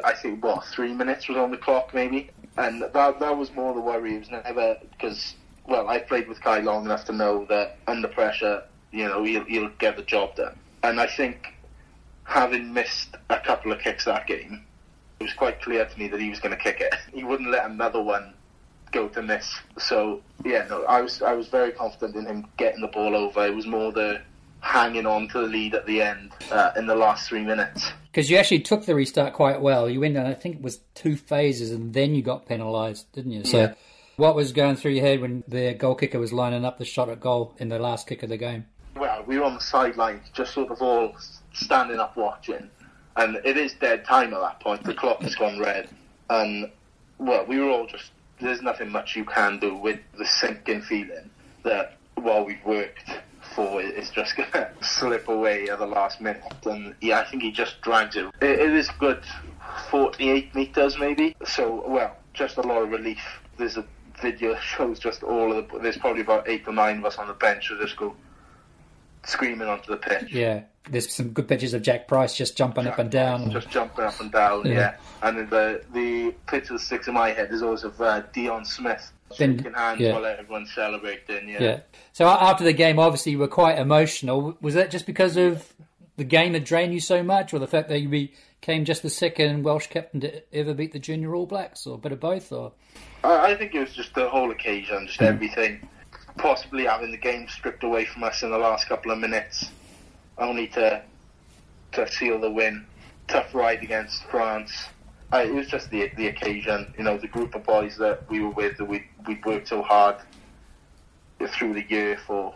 I 0.03 0.13
think 0.13 0.43
what 0.43 0.65
three 0.65 0.93
minutes 0.93 1.27
was 1.27 1.37
on 1.37 1.51
the 1.51 1.57
clock 1.57 1.93
maybe, 1.93 2.29
and 2.57 2.81
that 2.81 2.93
that 2.93 3.37
was 3.37 3.51
more 3.53 3.73
the 3.73 3.81
worry. 3.81 4.15
It 4.15 4.19
was 4.19 4.31
never 4.31 4.77
because 4.91 5.35
well 5.67 5.87
I 5.89 5.99
played 5.99 6.27
with 6.27 6.41
Cai 6.41 6.59
long 6.59 6.85
enough 6.85 7.05
to 7.05 7.13
know 7.13 7.45
that 7.49 7.77
under 7.87 8.07
pressure 8.07 8.63
you 8.91 9.05
know 9.05 9.23
he'll, 9.23 9.43
he'll 9.45 9.69
get 9.79 9.97
the 9.97 10.03
job 10.03 10.35
done, 10.35 10.57
and 10.83 10.99
I 10.99 11.07
think 11.07 11.53
having 12.23 12.73
missed 12.73 13.15
a 13.29 13.39
couple 13.39 13.71
of 13.71 13.79
kicks 13.79 14.05
that 14.05 14.25
game, 14.27 14.63
it 15.19 15.23
was 15.23 15.33
quite 15.33 15.61
clear 15.61 15.85
to 15.85 15.99
me 15.99 16.07
that 16.07 16.19
he 16.19 16.29
was 16.29 16.39
going 16.39 16.55
to 16.55 16.61
kick 16.61 16.81
it. 16.81 16.93
He 17.13 17.23
wouldn't 17.23 17.51
let 17.51 17.69
another 17.69 18.01
one 18.01 18.33
go 18.95 19.09
to 19.09 19.21
miss. 19.21 19.53
So 19.77 20.21
yeah, 20.43 20.65
no, 20.69 20.83
I 20.85 21.01
was 21.01 21.21
I 21.21 21.33
was 21.33 21.47
very 21.49 21.71
confident 21.71 22.15
in 22.15 22.25
him 22.25 22.47
getting 22.57 22.81
the 22.81 22.87
ball 22.87 23.15
over. 23.15 23.45
It 23.45 23.53
was 23.53 23.67
more 23.67 23.91
the 23.91 24.21
hanging 24.61 25.05
on 25.05 25.27
to 25.27 25.41
the 25.41 25.47
lead 25.47 25.75
at 25.75 25.85
the 25.85 26.01
end 26.01 26.31
uh, 26.49 26.71
in 26.75 26.87
the 26.87 26.95
last 26.95 27.29
three 27.29 27.43
minutes. 27.43 27.91
Because 28.11 28.31
you 28.31 28.37
actually 28.37 28.61
took 28.61 28.85
the 28.85 28.95
restart 28.95 29.33
quite 29.33 29.61
well. 29.61 29.87
You 29.87 29.99
went 29.99 30.17
I 30.17 30.33
think 30.33 30.55
it 30.55 30.61
was 30.61 30.79
two 30.95 31.15
phases, 31.15 31.71
and 31.71 31.93
then 31.93 32.15
you 32.15 32.23
got 32.23 32.47
penalised, 32.47 33.11
didn't 33.11 33.33
you? 33.33 33.43
So 33.43 33.57
Yeah. 33.59 33.73
what 34.15 34.35
was 34.35 34.53
going 34.53 34.77
through 34.77 34.91
your 34.91 35.05
head 35.05 35.21
when 35.21 35.43
the 35.47 35.73
goal 35.73 35.93
kicker 35.93 36.19
was 36.19 36.33
lining 36.33 36.65
up 36.65 36.79
the 36.79 36.85
shot 36.85 37.09
at 37.09 37.19
goal 37.19 37.53
in 37.59 37.69
the 37.69 37.77
last 37.77 38.07
kick 38.07 38.23
of 38.23 38.29
the 38.29 38.37
game? 38.37 38.65
Well, 38.95 39.23
we 39.27 39.37
were 39.37 39.43
on 39.43 39.53
the 39.55 39.61
sidelines, 39.61 40.29
just 40.33 40.53
sort 40.53 40.71
of 40.71 40.81
all 40.81 41.15
standing 41.53 41.99
up 41.99 42.15
watching, 42.15 42.69
and 43.17 43.35
it 43.43 43.57
is 43.57 43.73
dead 43.73 44.05
time 44.05 44.33
at 44.33 44.39
that 44.39 44.61
point. 44.61 44.83
The 44.83 44.93
clock 44.93 45.21
has 45.21 45.35
gone 45.35 45.59
red, 45.59 45.89
and 46.29 46.71
well, 47.19 47.45
we 47.45 47.59
were 47.59 47.69
all 47.69 47.85
just. 47.85 48.11
There's 48.39 48.61
nothing 48.61 48.89
much 48.89 49.15
you 49.15 49.25
can 49.25 49.59
do 49.59 49.75
with 49.75 49.99
the 50.17 50.25
sinking 50.25 50.81
feeling 50.81 51.29
that 51.63 51.97
while 52.15 52.45
we've 52.45 52.63
worked 52.65 53.09
for 53.55 53.81
it, 53.81 53.93
it's 53.95 54.09
just 54.09 54.35
gonna 54.35 54.69
slip 54.81 55.27
away 55.27 55.69
at 55.69 55.79
the 55.79 55.85
last 55.85 56.21
minute. 56.21 56.43
And 56.65 56.95
yeah, 57.01 57.19
I 57.19 57.25
think 57.25 57.43
he 57.43 57.51
just 57.51 57.81
drags 57.81 58.15
it. 58.15 58.25
It, 58.41 58.59
it 58.59 58.73
is 58.73 58.89
good, 58.99 59.23
48 59.89 60.53
meters 60.55 60.97
maybe. 60.97 61.35
So 61.45 61.83
well, 61.87 62.15
just 62.33 62.57
a 62.57 62.61
lot 62.61 62.81
of 62.81 62.89
relief. 62.89 63.23
There's 63.57 63.77
a 63.77 63.85
video 64.21 64.55
shows 64.59 64.99
just 64.99 65.23
all 65.23 65.53
of 65.57 65.69
the. 65.69 65.79
There's 65.79 65.97
probably 65.97 66.21
about 66.21 66.47
eight 66.47 66.67
or 66.67 66.73
nine 66.73 66.99
of 66.99 67.05
us 67.05 67.17
on 67.17 67.27
the 67.27 67.33
bench 67.33 67.69
who 67.69 67.79
just 67.79 67.95
go 67.95 68.15
screaming 69.23 69.67
onto 69.67 69.91
the 69.91 69.97
pitch. 69.97 70.31
Yeah, 70.31 70.63
there's 70.89 71.13
some 71.13 71.29
good 71.29 71.47
pictures 71.47 71.73
of 71.73 71.81
Jac 71.81 72.07
Price 72.07 72.35
just 72.35 72.57
jumping 72.57 72.83
Jack 72.83 72.93
up 72.93 72.99
and 72.99 73.11
down. 73.11 73.51
Just 73.51 73.69
jumping 73.69 74.05
up 74.05 74.19
and 74.19 74.31
down, 74.31 74.65
yeah. 74.65 74.73
yeah. 74.73 74.95
And 75.23 75.37
then 75.37 75.49
the 75.49 75.81
the 75.93 76.31
picture 76.47 76.73
that 76.73 76.79
sticks 76.79 77.07
in 77.07 77.13
my 77.13 77.29
head 77.29 77.51
is 77.51 77.61
always 77.61 77.83
of 77.83 77.99
uh, 77.99 78.21
Dion 78.33 78.65
Smith 78.65 79.11
then, 79.37 79.57
shaking 79.57 79.73
hands 79.73 79.99
yeah. 79.99 80.13
while 80.13 80.25
everyone's 80.25 80.73
celebrating. 80.73 81.49
Yeah. 81.49 81.63
yeah. 81.63 81.79
So 82.13 82.27
after 82.27 82.63
the 82.63 82.73
game, 82.73 82.99
obviously 82.99 83.33
you 83.33 83.39
were 83.39 83.47
quite 83.47 83.79
emotional. 83.79 84.57
Was 84.61 84.75
that 84.75 84.91
just 84.91 85.05
because 85.05 85.37
of 85.37 85.73
the 86.17 86.23
game 86.23 86.53
had 86.53 86.63
drained 86.63 86.93
you 86.93 86.99
so 86.99 87.23
much, 87.23 87.53
or 87.53 87.59
the 87.59 87.67
fact 87.67 87.89
that 87.89 87.99
you 87.99 88.09
became 88.09 88.85
just 88.85 89.01
the 89.01 89.09
second 89.09 89.63
Welsh 89.63 89.87
captain 89.87 90.21
to 90.21 90.55
ever 90.55 90.73
beat 90.73 90.93
the 90.93 90.99
Junior 90.99 91.35
All 91.35 91.45
Blacks, 91.45 91.85
or 91.85 91.95
a 91.95 91.97
bit 91.97 92.11
of 92.11 92.19
both? 92.19 92.51
Or 92.51 92.71
I, 93.23 93.51
I 93.51 93.55
think 93.55 93.75
it 93.75 93.79
was 93.79 93.93
just 93.93 94.13
the 94.13 94.29
whole 94.29 94.51
occasion, 94.51 95.07
just 95.07 95.19
mm. 95.19 95.27
everything. 95.27 95.87
Possibly 96.37 96.83
having 96.83 97.11
the 97.11 97.17
game 97.17 97.47
stripped 97.47 97.83
away 97.83 98.03
from 98.03 98.23
us 98.23 98.43
in 98.43 98.51
the 98.51 98.57
last 98.57 98.89
couple 98.89 99.09
of 99.09 99.17
minutes, 99.17 99.69
only 100.37 100.67
to 100.69 101.01
to 101.93 102.11
seal 102.11 102.39
the 102.39 102.51
win. 102.51 102.85
Tough 103.27 103.53
ride 103.55 103.81
against 103.81 104.23
France. 104.25 104.71
Uh, 105.33 105.37
it 105.37 105.53
was 105.53 105.67
just 105.67 105.89
the 105.89 106.11
the 106.17 106.27
occasion, 106.27 106.93
you 106.97 107.03
know, 107.03 107.17
the 107.17 107.27
group 107.27 107.55
of 107.55 107.63
boys 107.63 107.97
that 107.97 108.29
we 108.29 108.39
were 108.39 108.49
with 108.51 108.77
that 108.77 108.85
we 108.85 109.03
we 109.27 109.39
worked 109.45 109.67
so 109.67 109.81
hard 109.81 110.15
through 111.47 111.73
the 111.73 111.83
year 111.89 112.17
for, 112.25 112.53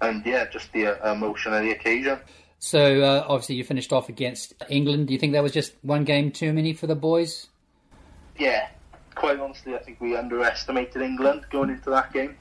and 0.00 0.24
yeah, 0.24 0.46
just 0.48 0.72
the 0.72 0.86
uh, 0.86 1.12
emotion 1.12 1.52
of 1.52 1.62
the 1.62 1.70
occasion. 1.70 2.18
So 2.58 3.02
uh, 3.02 3.26
obviously 3.28 3.56
you 3.56 3.64
finished 3.64 3.92
off 3.92 4.08
against 4.08 4.54
England. 4.68 5.08
Do 5.08 5.12
you 5.12 5.18
think 5.18 5.32
that 5.32 5.42
was 5.42 5.52
just 5.52 5.74
one 5.82 6.04
game 6.04 6.30
too 6.30 6.52
many 6.52 6.72
for 6.72 6.86
the 6.86 6.94
boys? 6.94 7.48
Yeah, 8.38 8.68
quite 9.14 9.40
honestly, 9.40 9.74
I 9.74 9.78
think 9.78 10.00
we 10.00 10.16
underestimated 10.16 11.02
England 11.02 11.46
going 11.50 11.70
into 11.70 11.90
that 11.90 12.12
game. 12.12 12.36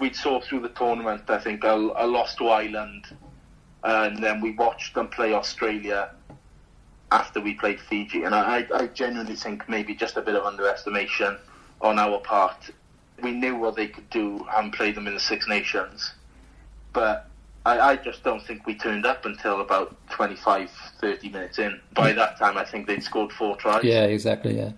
We 0.00 0.12
saw 0.14 0.40
through 0.40 0.60
the 0.60 0.70
tournament, 0.70 1.28
I 1.28 1.38
think, 1.38 1.64
a, 1.64 1.74
a 1.74 2.06
loss 2.06 2.34
to 2.36 2.48
Ireland, 2.48 3.04
and 3.84 4.22
then 4.22 4.40
we 4.40 4.52
watched 4.52 4.94
them 4.94 5.08
play 5.08 5.34
Australia 5.34 6.10
after 7.10 7.40
we 7.40 7.54
played 7.54 7.80
Fiji. 7.80 8.24
And 8.24 8.34
I, 8.34 8.66
I 8.74 8.86
genuinely 8.88 9.36
think 9.36 9.68
maybe 9.68 9.94
just 9.94 10.16
a 10.16 10.22
bit 10.22 10.34
of 10.34 10.44
underestimation 10.44 11.36
on 11.80 11.98
our 11.98 12.18
part. 12.18 12.70
We 13.22 13.32
knew 13.32 13.56
what 13.56 13.76
they 13.76 13.88
could 13.88 14.08
do 14.10 14.46
and 14.56 14.72
played 14.72 14.94
them 14.94 15.06
in 15.06 15.14
the 15.14 15.20
Six 15.20 15.46
Nations, 15.46 16.12
but 16.92 17.28
I, 17.64 17.78
I, 17.80 17.96
just 17.96 18.24
don't 18.24 18.42
think 18.42 18.66
we 18.66 18.74
turned 18.74 19.06
up 19.06 19.24
until 19.24 19.60
about 19.60 19.94
25, 20.10 20.70
30 21.00 21.28
minutes 21.28 21.58
in. 21.58 21.80
By 21.94 22.12
mm. 22.12 22.16
that 22.16 22.38
time, 22.38 22.58
I 22.58 22.64
think 22.64 22.88
they'd 22.88 23.02
scored 23.02 23.30
four 23.32 23.56
tries. 23.56 23.84
Yeah, 23.84 24.04
exactly, 24.04 24.56
yeah. 24.56 24.72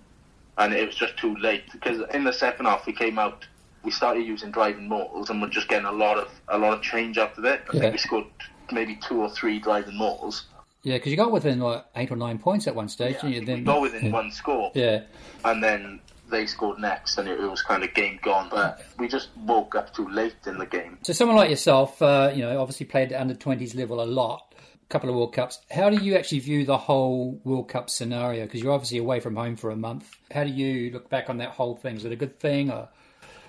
And 0.59 0.75
it 0.75 0.87
was 0.87 0.95
just 0.95 1.17
too 1.17 1.35
late 1.37 1.65
because 1.73 2.03
in 2.13 2.25
the 2.25 2.33
second 2.33 2.67
half, 2.67 2.87
we 2.87 2.93
came 2.93 3.19
out, 3.19 3.47
we 3.83 3.91
started 3.91 4.27
using 4.27 4.51
driving 4.51 4.89
mauls 4.89 5.31
and 5.31 5.41
we're 5.41 5.49
just 5.49 5.69
getting 5.69 5.87
a 5.87 5.93
lot 5.93 6.19
of 6.19 6.29
a 6.49 6.59
lot 6.59 6.75
of 6.75 6.83
change 6.83 7.19
after 7.19 7.41
that. 7.43 7.65
I 7.71 7.75
yeah. 7.75 7.81
think 7.81 7.93
we 7.93 7.99
scored 7.99 8.27
maybe 8.73 8.97
two 8.97 9.21
or 9.21 9.31
three 9.31 9.59
driving 9.59 9.97
mauls. 9.97 10.47
Yeah, 10.83 10.97
because 10.97 11.11
you 11.11 11.17
got 11.17 11.33
within 11.33 11.61
like 11.61 11.85
eight 11.97 12.11
or 12.11 12.17
nine 12.17 12.39
points 12.39 12.67
at 12.67 12.75
one 12.75 12.89
stage, 12.89 13.17
yeah, 13.23 13.31
you? 13.31 13.45
Then 13.45 13.65
got 13.65 13.81
within 13.81 14.07
yeah. 14.07 14.13
one 14.13 14.31
score. 14.31 14.71
Yeah, 14.75 15.05
and 15.45 15.63
then 15.63 16.01
they 16.31 16.47
scored 16.47 16.79
next, 16.79 17.17
and 17.17 17.27
it, 17.29 17.41
was 17.41 17.63
kind 17.63 17.83
of 17.83 17.95
game 17.95 18.19
gone. 18.23 18.49
But 18.51 18.85
we 18.99 19.09
just 19.09 19.31
woke 19.37 19.75
up 19.75 19.95
too 19.95 20.09
late 20.09 20.35
in 20.47 20.59
the 20.59 20.67
game. 20.67 20.99
So 21.03 21.15
someone 21.15 21.37
like 21.37 21.49
yourself, 21.49 22.03
uh, 22.03 22.33
you 22.35 22.43
know, 22.43 22.61
obviously 22.61 22.87
played 22.87 23.13
under 23.15 23.35
twenties 23.35 23.75
level 23.75 24.03
a 24.03 24.05
lot, 24.05 24.55
a 24.59 24.87
couple 24.89 25.09
of 25.09 25.17
World 25.17 25.33
Cups. 25.33 25.61
How 25.71 25.89
do 25.89 26.05
you 26.05 26.17
actually 26.17 26.41
view 26.41 26.67
the 26.67 26.77
whole 26.77 27.41
World 27.45 27.69
Cup 27.69 27.89
scenario? 27.89 28.45
Because 28.45 28.63
you're 28.63 28.73
obviously 28.73 28.99
away 28.99 29.21
from 29.21 29.37
home 29.37 29.57
for 29.57 29.71
a 29.71 29.77
month. 29.77 30.15
How 30.31 30.45
do 30.45 30.51
you 30.51 30.91
look 30.91 31.09
back 31.09 31.31
on 31.31 31.39
that 31.39 31.51
whole 31.51 31.77
thing? 31.77 31.97
Is 31.97 32.05
it 32.05 32.13
a 32.13 32.17
good 32.17 32.39
thing? 32.39 32.71
Or? 32.71 32.91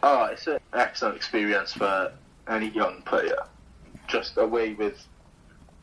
Oh, 0.03 0.25
it's 0.25 0.47
an 0.47 0.59
excellent 0.73 1.17
experience 1.17 1.73
for 1.73 2.13
any 2.47 2.69
young 2.69 3.01
player. 3.01 3.39
Just 4.07 4.37
away 4.37 4.73
with, 4.73 5.05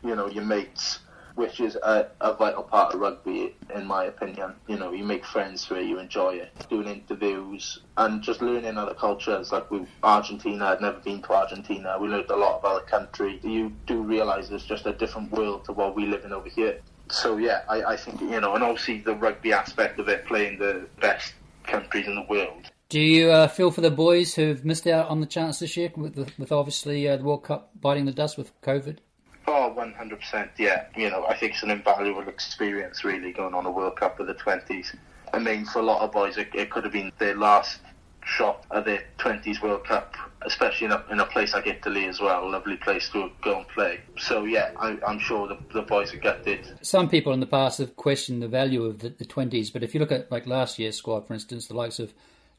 you 0.05 0.15
know, 0.15 0.29
your 0.29 0.45
mates 0.45 1.01
which 1.35 1.61
is 1.61 1.77
a, 1.77 2.07
a, 2.21 2.35
vital 2.35 2.63
part 2.63 2.95
of 2.95 3.01
rugby, 3.01 3.55
in 3.75 3.87
my 3.87 4.05
opinion. 4.05 4.55
You 4.69 4.79
know, 4.79 4.93
you 4.93 5.05
make 5.05 5.25
friends 5.25 5.69
where 5.71 5.81
you 5.81 5.99
enjoy 5.99 6.35
it, 6.35 6.51
doing 6.69 6.89
interviews 6.89 7.81
and 7.97 8.23
just 8.23 8.43
learning 8.43 8.77
other 8.77 8.95
cultures. 8.95 9.53
Like 9.53 9.71
with 9.71 9.89
Argentina, 10.03 10.67
I'd 10.67 10.81
never 10.81 10.99
been 10.99 11.23
to 11.23 11.33
Argentina. 11.33 11.97
We 12.01 12.09
learned 12.09 12.31
a 12.31 12.37
lot 12.37 12.61
about 12.61 12.85
the 12.85 12.91
country. 12.91 13.41
You 13.43 13.73
do 13.87 14.03
realise 14.03 14.49
there's 14.49 14.65
just 14.65 14.87
a 14.87 14.93
different 14.93 15.31
world 15.33 15.65
to 15.67 15.73
what 15.73 15.97
we 15.97 16.07
live 16.07 16.25
in 16.25 16.33
over 16.33 16.49
here. 16.49 16.79
So 17.11 17.37
yeah, 17.37 17.63
I, 17.69 17.83
I 17.83 17.97
think 17.97 18.21
you 18.21 18.41
know, 18.41 18.55
and 18.55 18.63
obviously 18.63 19.01
the 19.01 19.15
rugby 19.15 19.53
aspect 19.53 19.99
of 19.99 20.09
it, 20.09 20.25
playing 20.27 20.59
the 20.59 20.87
best 21.01 21.35
countries 21.65 22.07
in 22.07 22.15
the 22.15 22.27
world. 22.29 22.71
Do 22.93 23.01
you 23.01 23.31
uh, 23.31 23.49
feel 23.49 23.71
for 23.71 23.81
the 23.81 23.91
boys 23.91 24.35
who've 24.35 24.67
missed 24.67 24.87
out 24.87 25.09
on 25.09 25.21
the 25.21 25.27
chance 25.27 25.61
this 25.61 25.79
year 25.79 25.91
with, 25.97 26.15
the, 26.15 26.31
with 26.37 26.53
obviously 26.53 27.09
uh, 27.09 27.17
the 27.17 27.25
World 27.25 27.43
Cup 27.43 27.71
biting 27.81 28.05
the 28.05 28.13
dust 28.13 28.37
with 28.37 28.53
COVID? 28.61 28.99
Oh, 29.47 29.75
100%, 29.75 30.51
yeah. 30.59 30.85
You 30.95 31.09
know, 31.09 31.25
I 31.25 31.35
think 31.35 31.55
it's 31.55 31.63
an 31.63 31.71
invaluable 31.71 32.29
experience, 32.29 33.03
really, 33.03 33.33
going 33.33 33.55
on 33.55 33.65
a 33.65 33.71
World 33.71 33.97
Cup 33.97 34.21
of 34.21 34.27
the 34.27 34.35
20s. 34.35 34.95
I 35.33 35.39
mean, 35.39 35.65
for 35.65 35.79
a 35.79 35.83
lot 35.83 36.03
of 36.03 36.13
boys, 36.13 36.37
it, 36.37 36.49
it 36.55 36.69
could 36.69 36.85
have 36.85 36.93
been 36.93 37.11
their 37.19 37.35
last 37.35 37.81
shot 38.27 38.67
at 38.71 38.85
their 38.85 39.03
20s 39.21 39.63
World 39.63 39.87
Cup, 39.87 40.15
especially 40.43 40.85
in 40.85 40.93
a, 40.93 41.03
in 41.11 41.19
a 41.19 41.25
place 41.25 41.55
like 41.55 41.67
Italy 41.67 42.05
as 42.09 42.21
well, 42.21 42.45
a 42.45 42.51
lovely 42.51 42.77
place 42.77 43.09
to 43.13 43.31
go 43.43 43.57
and 43.57 43.69
play. 43.69 44.01
So, 44.19 44.45
yeah, 44.45 44.71
I, 44.77 44.99
am 45.09 45.19
sure 45.19 45.49
the, 45.49 45.57
the 45.73 45.81
boys 45.81 46.13
are 46.13 46.19
gutted. 46.19 46.69
Some 46.83 47.09
people 47.09 47.33
in 47.33 47.41
the 47.41 47.47
past 47.47 47.79
have 47.79 47.97
questioned 47.97 48.43
the 48.43 48.49
value 48.49 48.85
of 48.85 48.99
the, 48.99 49.09
the 49.09 49.25
20s, 49.25 49.73
but 49.73 49.83
if 49.83 49.95
you 49.95 50.01
look 50.01 50.13
at 50.13 50.31
like 50.31 50.47
last 50.47 50.79
year's 50.79 50.97
squad, 50.97 51.27
for 51.27 51.33
instance, 51.33 51.69
the 51.69 51.75
likes 51.75 51.99
of 51.99 52.13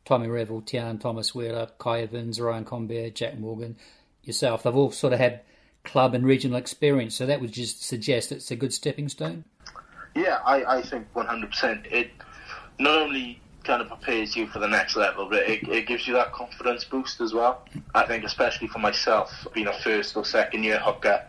Tommy 0.06 0.28
Reffell, 0.28 0.64
Tiaan 0.64 1.00
Thomas 1.00 1.34
Wheeler, 1.34 1.70
Cai 1.78 2.02
Evans, 2.02 2.40
Ryan 2.40 2.66
Conbeer, 2.66 3.14
Jac 3.14 3.38
Morgan, 3.38 3.78
yourself, 4.24 4.64
they've 4.64 4.76
all 4.76 4.92
sort 4.92 5.14
of 5.14 5.20
had 5.20 5.42
club 5.84 6.14
and 6.14 6.26
regional 6.26 6.58
experience. 6.58 7.16
So 7.16 7.26
that 7.26 7.42
would 7.42 7.52
just 7.52 7.84
suggest 7.84 8.32
it's 8.32 8.52
a 8.52 8.56
good 8.56 8.74
stepping 8.74 9.10
stone. 9.10 9.46
Yeah, 10.16 10.40
I, 10.46 10.78
I 10.78 10.82
think 10.82 11.12
100%. 11.14 11.92
It 11.92 12.12
not 12.80 13.00
only 13.00 13.42
kind 13.64 13.82
of 13.82 13.88
prepares 13.88 14.36
you 14.36 14.48
for 14.48 14.60
the 14.60 14.68
next 14.68 14.96
level, 14.96 15.28
but 15.30 15.44
it, 15.44 15.68
it 15.70 15.88
gives 15.88 16.08
you 16.08 16.14
that 16.14 16.34
confidence 16.34 16.84
boost 16.84 17.22
as 17.22 17.34
well. 17.34 17.66
I 17.96 18.06
think, 18.06 18.24
especially 18.24 18.68
for 18.68 18.80
myself, 18.80 19.48
being 19.54 19.68
a 19.68 19.74
first 19.74 20.16
or 20.18 20.26
second 20.26 20.64
year 20.64 20.80
hooker, 20.80 21.26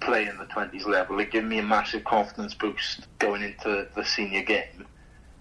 playing 0.00 0.36
the 0.38 0.44
20s 0.44 0.86
level, 0.86 1.18
it 1.18 1.30
gave 1.30 1.44
me 1.44 1.58
a 1.58 1.62
massive 1.62 2.04
confidence 2.04 2.54
boost 2.54 3.06
going 3.18 3.42
into 3.42 3.88
the 3.94 4.04
senior 4.04 4.42
game 4.42 4.86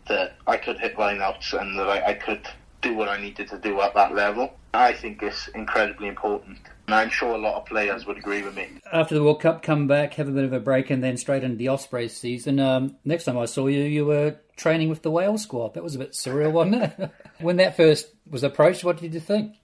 that 0.07 0.37
I 0.47 0.57
could 0.57 0.79
hit 0.79 0.95
lineouts 0.95 1.59
and 1.59 1.77
that 1.77 1.89
I, 1.89 2.11
I 2.11 2.13
could 2.13 2.47
do 2.81 2.95
what 2.95 3.09
I 3.09 3.19
needed 3.19 3.47
to 3.49 3.57
do 3.57 3.81
at 3.81 3.93
that 3.95 4.13
level. 4.13 4.53
I 4.73 4.93
think 4.93 5.23
it's 5.23 5.47
incredibly 5.49 6.07
important 6.07 6.59
and 6.87 6.95
I'm 6.95 7.09
sure 7.09 7.35
a 7.35 7.37
lot 7.37 7.55
of 7.55 7.65
players 7.65 8.05
would 8.05 8.17
agree 8.17 8.41
with 8.43 8.55
me. 8.55 8.69
After 8.93 9.13
the 9.13 9.21
World 9.21 9.41
Cup, 9.41 9.61
come 9.61 9.87
back, 9.87 10.13
have 10.13 10.29
a 10.29 10.31
bit 10.31 10.45
of 10.45 10.53
a 10.53 10.59
break, 10.59 10.89
and 10.89 11.03
then 11.03 11.17
straight 11.17 11.43
into 11.43 11.57
the 11.57 11.67
Ospreys 11.67 12.15
season. 12.15 12.61
Um, 12.61 12.95
next 13.03 13.25
time 13.25 13.37
I 13.37 13.45
saw 13.45 13.67
you, 13.67 13.81
you 13.81 14.05
were 14.05 14.37
training 14.55 14.87
with 14.87 15.01
the 15.01 15.11
Wales 15.11 15.43
squad. 15.43 15.73
That 15.73 15.83
was 15.83 15.95
a 15.95 15.99
bit 15.99 16.13
surreal, 16.13 16.53
wasn't 16.53 16.83
it? 16.83 17.11
when 17.41 17.57
that 17.57 17.75
first 17.75 18.07
was 18.29 18.43
approached, 18.43 18.85
what 18.85 18.97
did 18.97 19.13
you 19.13 19.19
think? 19.19 19.55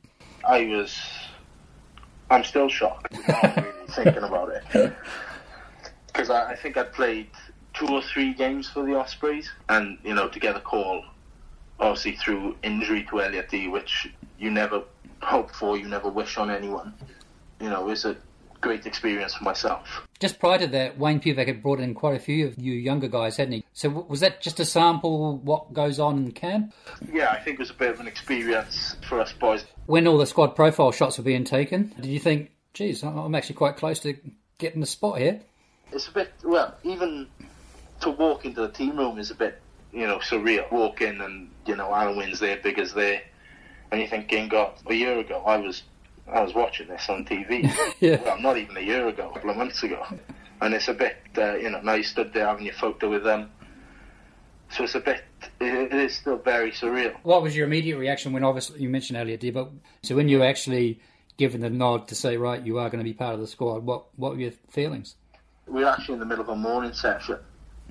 I 0.45 0.65
was. 0.65 0.99
I'm 2.29 2.43
still 2.43 2.67
shocked. 2.67 3.15
really 3.15 3.69
thinking 3.89 4.23
about 4.23 4.49
it 4.49 4.93
because 6.07 6.29
I, 6.29 6.51
I 6.51 6.55
think 6.55 6.77
I 6.77 6.83
played 6.83 7.29
two 7.73 7.87
or 7.87 8.01
three 8.01 8.33
games 8.33 8.69
for 8.69 8.83
the 8.83 8.95
Ospreys, 8.95 9.49
and 9.69 9.97
you 10.03 10.13
know 10.13 10.27
to 10.27 10.39
get 10.39 10.57
a 10.57 10.59
call, 10.59 11.05
obviously 11.79 12.15
through 12.15 12.55
injury 12.63 13.05
to 13.09 13.21
Elliot 13.21 13.49
Dee, 13.49 13.67
which 13.67 14.07
you 14.39 14.51
never 14.51 14.83
hope 15.21 15.51
for, 15.51 15.77
you 15.77 15.87
never 15.87 16.09
wish 16.09 16.37
on 16.37 16.49
anyone. 16.49 16.93
You 17.59 17.69
know, 17.69 17.89
it's 17.89 18.05
a 18.05 18.15
great 18.61 18.85
experience 18.85 19.35
for 19.35 19.43
myself. 19.43 20.07
Just 20.19 20.39
prior 20.39 20.57
to 20.59 20.67
that, 20.67 20.97
Wayne 20.97 21.19
Pivac 21.19 21.47
had 21.47 21.61
brought 21.61 21.81
in 21.81 21.93
quite 21.93 22.15
a 22.15 22.19
few 22.19 22.47
of 22.47 22.57
you 22.57 22.73
younger 22.73 23.09
guys, 23.09 23.35
hadn't 23.35 23.53
he? 23.53 23.65
So 23.73 23.89
was 23.89 24.21
that 24.21 24.41
just 24.41 24.59
a 24.59 24.65
sample 24.65 25.37
what 25.37 25.73
goes 25.73 25.99
on 25.99 26.17
in 26.17 26.31
camp? 26.31 26.73
Yeah, 27.11 27.29
I 27.29 27.39
think 27.39 27.55
it 27.55 27.59
was 27.59 27.71
a 27.71 27.73
bit 27.75 27.91
of 27.91 27.99
an 27.99 28.07
experience 28.07 28.95
for 29.07 29.19
us 29.19 29.33
boys. 29.33 29.65
When 29.85 30.07
all 30.07 30.17
the 30.17 30.25
squad 30.25 30.55
profile 30.55 30.93
shots 30.93 31.17
were 31.17 31.25
being 31.25 31.43
taken, 31.43 31.93
did 31.97 32.05
you 32.05 32.19
think, 32.19 32.51
geez, 32.73 33.03
I'm 33.03 33.35
actually 33.35 33.55
quite 33.55 33.75
close 33.75 33.99
to 33.99 34.15
getting 34.57 34.79
the 34.79 34.87
spot 34.87 35.19
here? 35.19 35.41
It's 35.91 36.07
a 36.07 36.11
bit, 36.11 36.33
well, 36.43 36.73
even 36.83 37.27
to 38.01 38.09
walk 38.11 38.45
into 38.45 38.61
the 38.61 38.69
team 38.69 38.97
room 38.97 39.19
is 39.19 39.29
a 39.29 39.35
bit, 39.35 39.61
you 39.93 40.07
know, 40.07 40.17
surreal. 40.17 40.69
Walk 40.71 41.01
in 41.01 41.21
and, 41.21 41.49
you 41.65 41.75
know, 41.75 41.87
Alun 41.89 42.17
Wyn's 42.17 42.39
there, 42.39 42.57
big 42.57 42.79
as 42.79 42.93
there 42.93 43.21
and 43.93 44.01
you're 44.01 44.09
thinking, 44.09 44.49
God, 44.49 44.73
a 44.87 44.93
year 44.93 45.19
ago 45.19 45.43
I 45.45 45.57
was 45.57 45.83
I 46.27 46.41
was 46.41 46.53
watching 46.55 46.87
this 46.87 47.07
on 47.09 47.25
TV. 47.25 47.71
yeah. 47.99 48.21
Well, 48.23 48.39
not 48.39 48.57
even 48.57 48.75
a 48.75 48.81
year 48.81 49.07
ago, 49.07 49.29
a 49.29 49.33
couple 49.33 49.51
of 49.51 49.57
months 49.57 49.83
ago. 49.83 50.03
And 50.61 50.73
it's 50.73 50.87
a 50.87 50.93
bit, 50.93 51.17
uh, 51.37 51.55
you 51.55 51.69
know, 51.69 51.81
now 51.81 51.93
you 51.93 52.03
stood 52.03 52.33
there 52.33 52.47
having 52.47 52.65
your 52.65 52.73
photo 52.73 53.09
with 53.09 53.23
them. 53.23 53.51
So 54.71 54.85
it's 54.85 54.95
a 54.95 55.01
bit, 55.01 55.23
it 55.59 55.93
is 55.93 56.15
still 56.15 56.37
very 56.37 56.71
surreal. 56.71 57.13
What 57.23 57.43
was 57.43 57.55
your 57.55 57.67
immediate 57.67 57.97
reaction 57.97 58.31
when 58.31 58.43
obviously 58.43 58.81
you 58.81 58.89
mentioned 58.89 59.39
Dee, 59.39 59.51
but 59.51 59.69
so 60.01 60.15
when 60.15 60.29
you 60.29 60.39
were 60.39 60.45
actually 60.45 61.01
given 61.37 61.61
the 61.61 61.69
nod 61.69 62.07
to 62.07 62.15
say, 62.15 62.37
right, 62.37 62.65
you 62.65 62.79
are 62.79 62.89
going 62.89 63.03
to 63.03 63.03
be 63.03 63.13
part 63.13 63.35
of 63.35 63.41
the 63.41 63.47
squad, 63.47 63.85
what, 63.85 64.05
what 64.15 64.31
were 64.31 64.39
your 64.39 64.53
feelings? 64.69 65.15
We 65.67 65.83
were 65.83 65.89
actually 65.89 66.15
in 66.15 66.19
the 66.21 66.25
middle 66.25 66.43
of 66.43 66.49
a 66.49 66.55
morning 66.55 66.93
session 66.93 67.37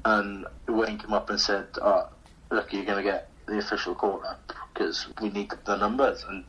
and 0.04 0.46
Wayne 0.68 0.98
came 0.98 1.12
up 1.12 1.30
and 1.30 1.40
said, 1.40 1.66
oh, 1.80 2.08
look, 2.50 2.72
you're 2.72 2.84
going 2.84 2.98
to 2.98 3.10
get 3.10 3.30
the 3.46 3.58
official 3.58 3.94
call 3.94 4.22
up 4.26 4.52
because 4.72 5.06
we 5.20 5.30
need 5.30 5.52
the 5.64 5.76
numbers. 5.76 6.24
And 6.28 6.44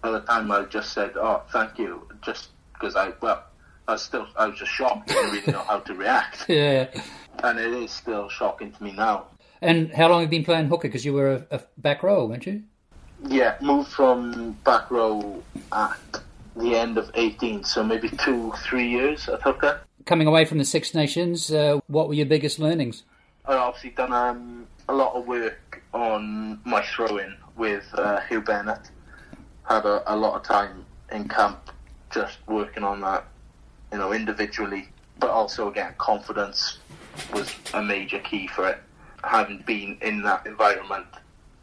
by 0.00 0.10
the 0.10 0.20
time 0.20 0.50
I 0.50 0.64
just 0.64 0.92
said, 0.92 1.12
"Oh, 1.16 1.42
thank 1.52 1.78
you," 1.78 2.06
just 2.22 2.48
because 2.72 2.96
I 2.96 3.12
well, 3.20 3.44
I 3.88 3.92
was 3.92 4.02
still, 4.02 4.26
I 4.36 4.46
was 4.46 4.58
just 4.58 4.72
shocked. 4.72 5.10
I 5.10 5.14
didn't 5.14 5.32
really 5.32 5.52
know 5.52 5.64
how 5.64 5.80
to 5.80 5.94
react. 5.94 6.46
Yeah. 6.48 6.88
And 7.42 7.58
it 7.58 7.70
is 7.70 7.90
still 7.90 8.30
shocking 8.30 8.72
to 8.72 8.82
me 8.82 8.92
now. 8.92 9.26
And 9.60 9.92
how 9.92 10.08
long 10.08 10.22
have 10.22 10.32
you 10.32 10.38
been 10.38 10.44
playing 10.44 10.68
hooker? 10.68 10.88
Because 10.88 11.04
you 11.04 11.12
were 11.12 11.34
a, 11.50 11.56
a, 11.56 11.60
back 11.76 12.02
row, 12.02 12.24
weren't 12.24 12.46
you? 12.46 12.62
Yeah, 13.28 13.56
moved 13.60 13.90
from 13.90 14.52
back 14.64 14.90
row 14.90 15.42
at 15.70 16.22
the 16.56 16.74
end 16.74 16.98
of 16.98 17.10
18, 17.14 17.64
so 17.64 17.82
maybe 17.82 18.08
two, 18.08 18.52
three 18.64 18.88
years 18.88 19.28
at 19.28 19.42
hooker. 19.42 19.80
Coming 20.04 20.26
away 20.26 20.44
from 20.44 20.58
the 20.58 20.64
Six 20.64 20.94
Nations, 20.94 21.52
uh, 21.52 21.80
what 21.88 22.08
were 22.08 22.14
your 22.14 22.26
biggest 22.26 22.58
learnings? 22.58 23.02
I 23.44 23.54
obviously 23.54 23.90
done 23.90 24.12
um, 24.12 24.66
a 24.88 24.94
lot 24.94 25.14
of 25.14 25.26
work 25.26 25.82
on 25.92 26.60
my 26.64 26.82
throwing 26.82 27.34
with 27.56 27.86
uh, 27.94 28.20
Huw 28.20 28.44
Bennett. 28.44 28.90
Had 29.64 29.84
a, 29.84 30.14
a 30.14 30.16
lot 30.16 30.34
of 30.34 30.42
time 30.42 30.84
in 31.12 31.28
camp 31.28 31.70
just 32.10 32.38
working 32.46 32.82
on 32.82 33.00
that, 33.00 33.24
you 33.92 33.98
know, 33.98 34.12
individually, 34.12 34.88
but 35.18 35.30
also 35.30 35.68
again 35.68 35.94
confidence 35.98 36.78
was 37.32 37.52
a 37.74 37.82
major 37.82 38.18
key 38.20 38.46
for 38.46 38.68
it. 38.68 38.78
Having 39.24 39.64
been 39.66 39.98
in 40.02 40.22
that 40.22 40.46
environment, 40.46 41.06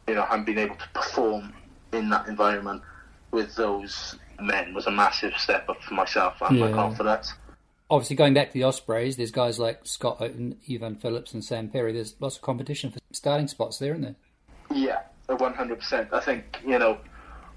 you 0.07 0.15
know, 0.15 0.23
having 0.23 0.45
been 0.45 0.57
able 0.57 0.75
to 0.75 0.88
perform 0.93 1.53
in 1.93 2.09
that 2.09 2.27
environment 2.27 2.81
with 3.31 3.55
those 3.55 4.15
men 4.41 4.73
was 4.73 4.87
a 4.87 4.91
massive 4.91 5.33
step 5.37 5.67
up 5.69 5.81
for 5.83 5.93
myself 5.93 6.35
and 6.41 6.57
yeah. 6.57 6.67
my 6.67 6.71
confidence. 6.71 7.33
Obviously, 7.89 8.15
going 8.15 8.33
back 8.33 8.47
to 8.47 8.53
the 8.53 8.63
Ospreys, 8.63 9.17
there's 9.17 9.31
guys 9.31 9.59
like 9.59 9.81
Scott 9.83 10.17
Otten, 10.19 10.57
Ifan 10.67 10.99
Phillips, 10.99 11.33
and 11.33 11.43
Sam 11.43 11.69
Parry. 11.69 11.93
There's 11.93 12.15
lots 12.19 12.37
of 12.37 12.41
competition 12.41 12.91
for 12.91 12.99
starting 13.11 13.47
spots 13.47 13.77
there, 13.77 13.91
isn't 13.91 14.01
there? 14.01 14.15
Yeah, 14.75 15.01
100%. 15.29 16.11
I 16.11 16.19
think, 16.19 16.59
you 16.65 16.79
know, 16.79 16.97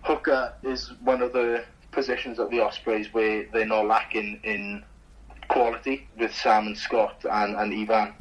hooker 0.02 0.52
is 0.62 0.92
one 1.02 1.22
of 1.22 1.32
the 1.32 1.64
positions 1.92 2.38
at 2.38 2.50
the 2.50 2.60
Ospreys 2.60 3.12
where 3.14 3.46
they're 3.52 3.66
not 3.66 3.86
lacking 3.86 4.40
in 4.44 4.84
quality 5.48 6.06
with 6.18 6.34
Sam 6.34 6.66
and 6.66 6.76
Scott 6.76 7.24
and, 7.30 7.56
and 7.56 7.72
Ifan, 7.72 8.12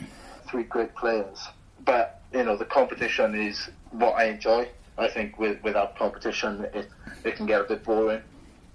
three 0.47 0.63
great 0.63 0.95
players. 0.95 1.47
But 1.83 2.21
you 2.33 2.43
know 2.43 2.57
the 2.57 2.65
competition 2.65 3.35
is 3.35 3.69
what 3.91 4.15
I 4.15 4.25
enjoy. 4.25 4.67
I 4.97 5.07
think 5.07 5.39
with 5.39 5.61
without 5.63 5.97
competition, 5.97 6.65
it 6.73 6.89
it 7.23 7.35
can 7.35 7.45
get 7.45 7.61
a 7.61 7.63
bit 7.63 7.83
boring. 7.83 8.21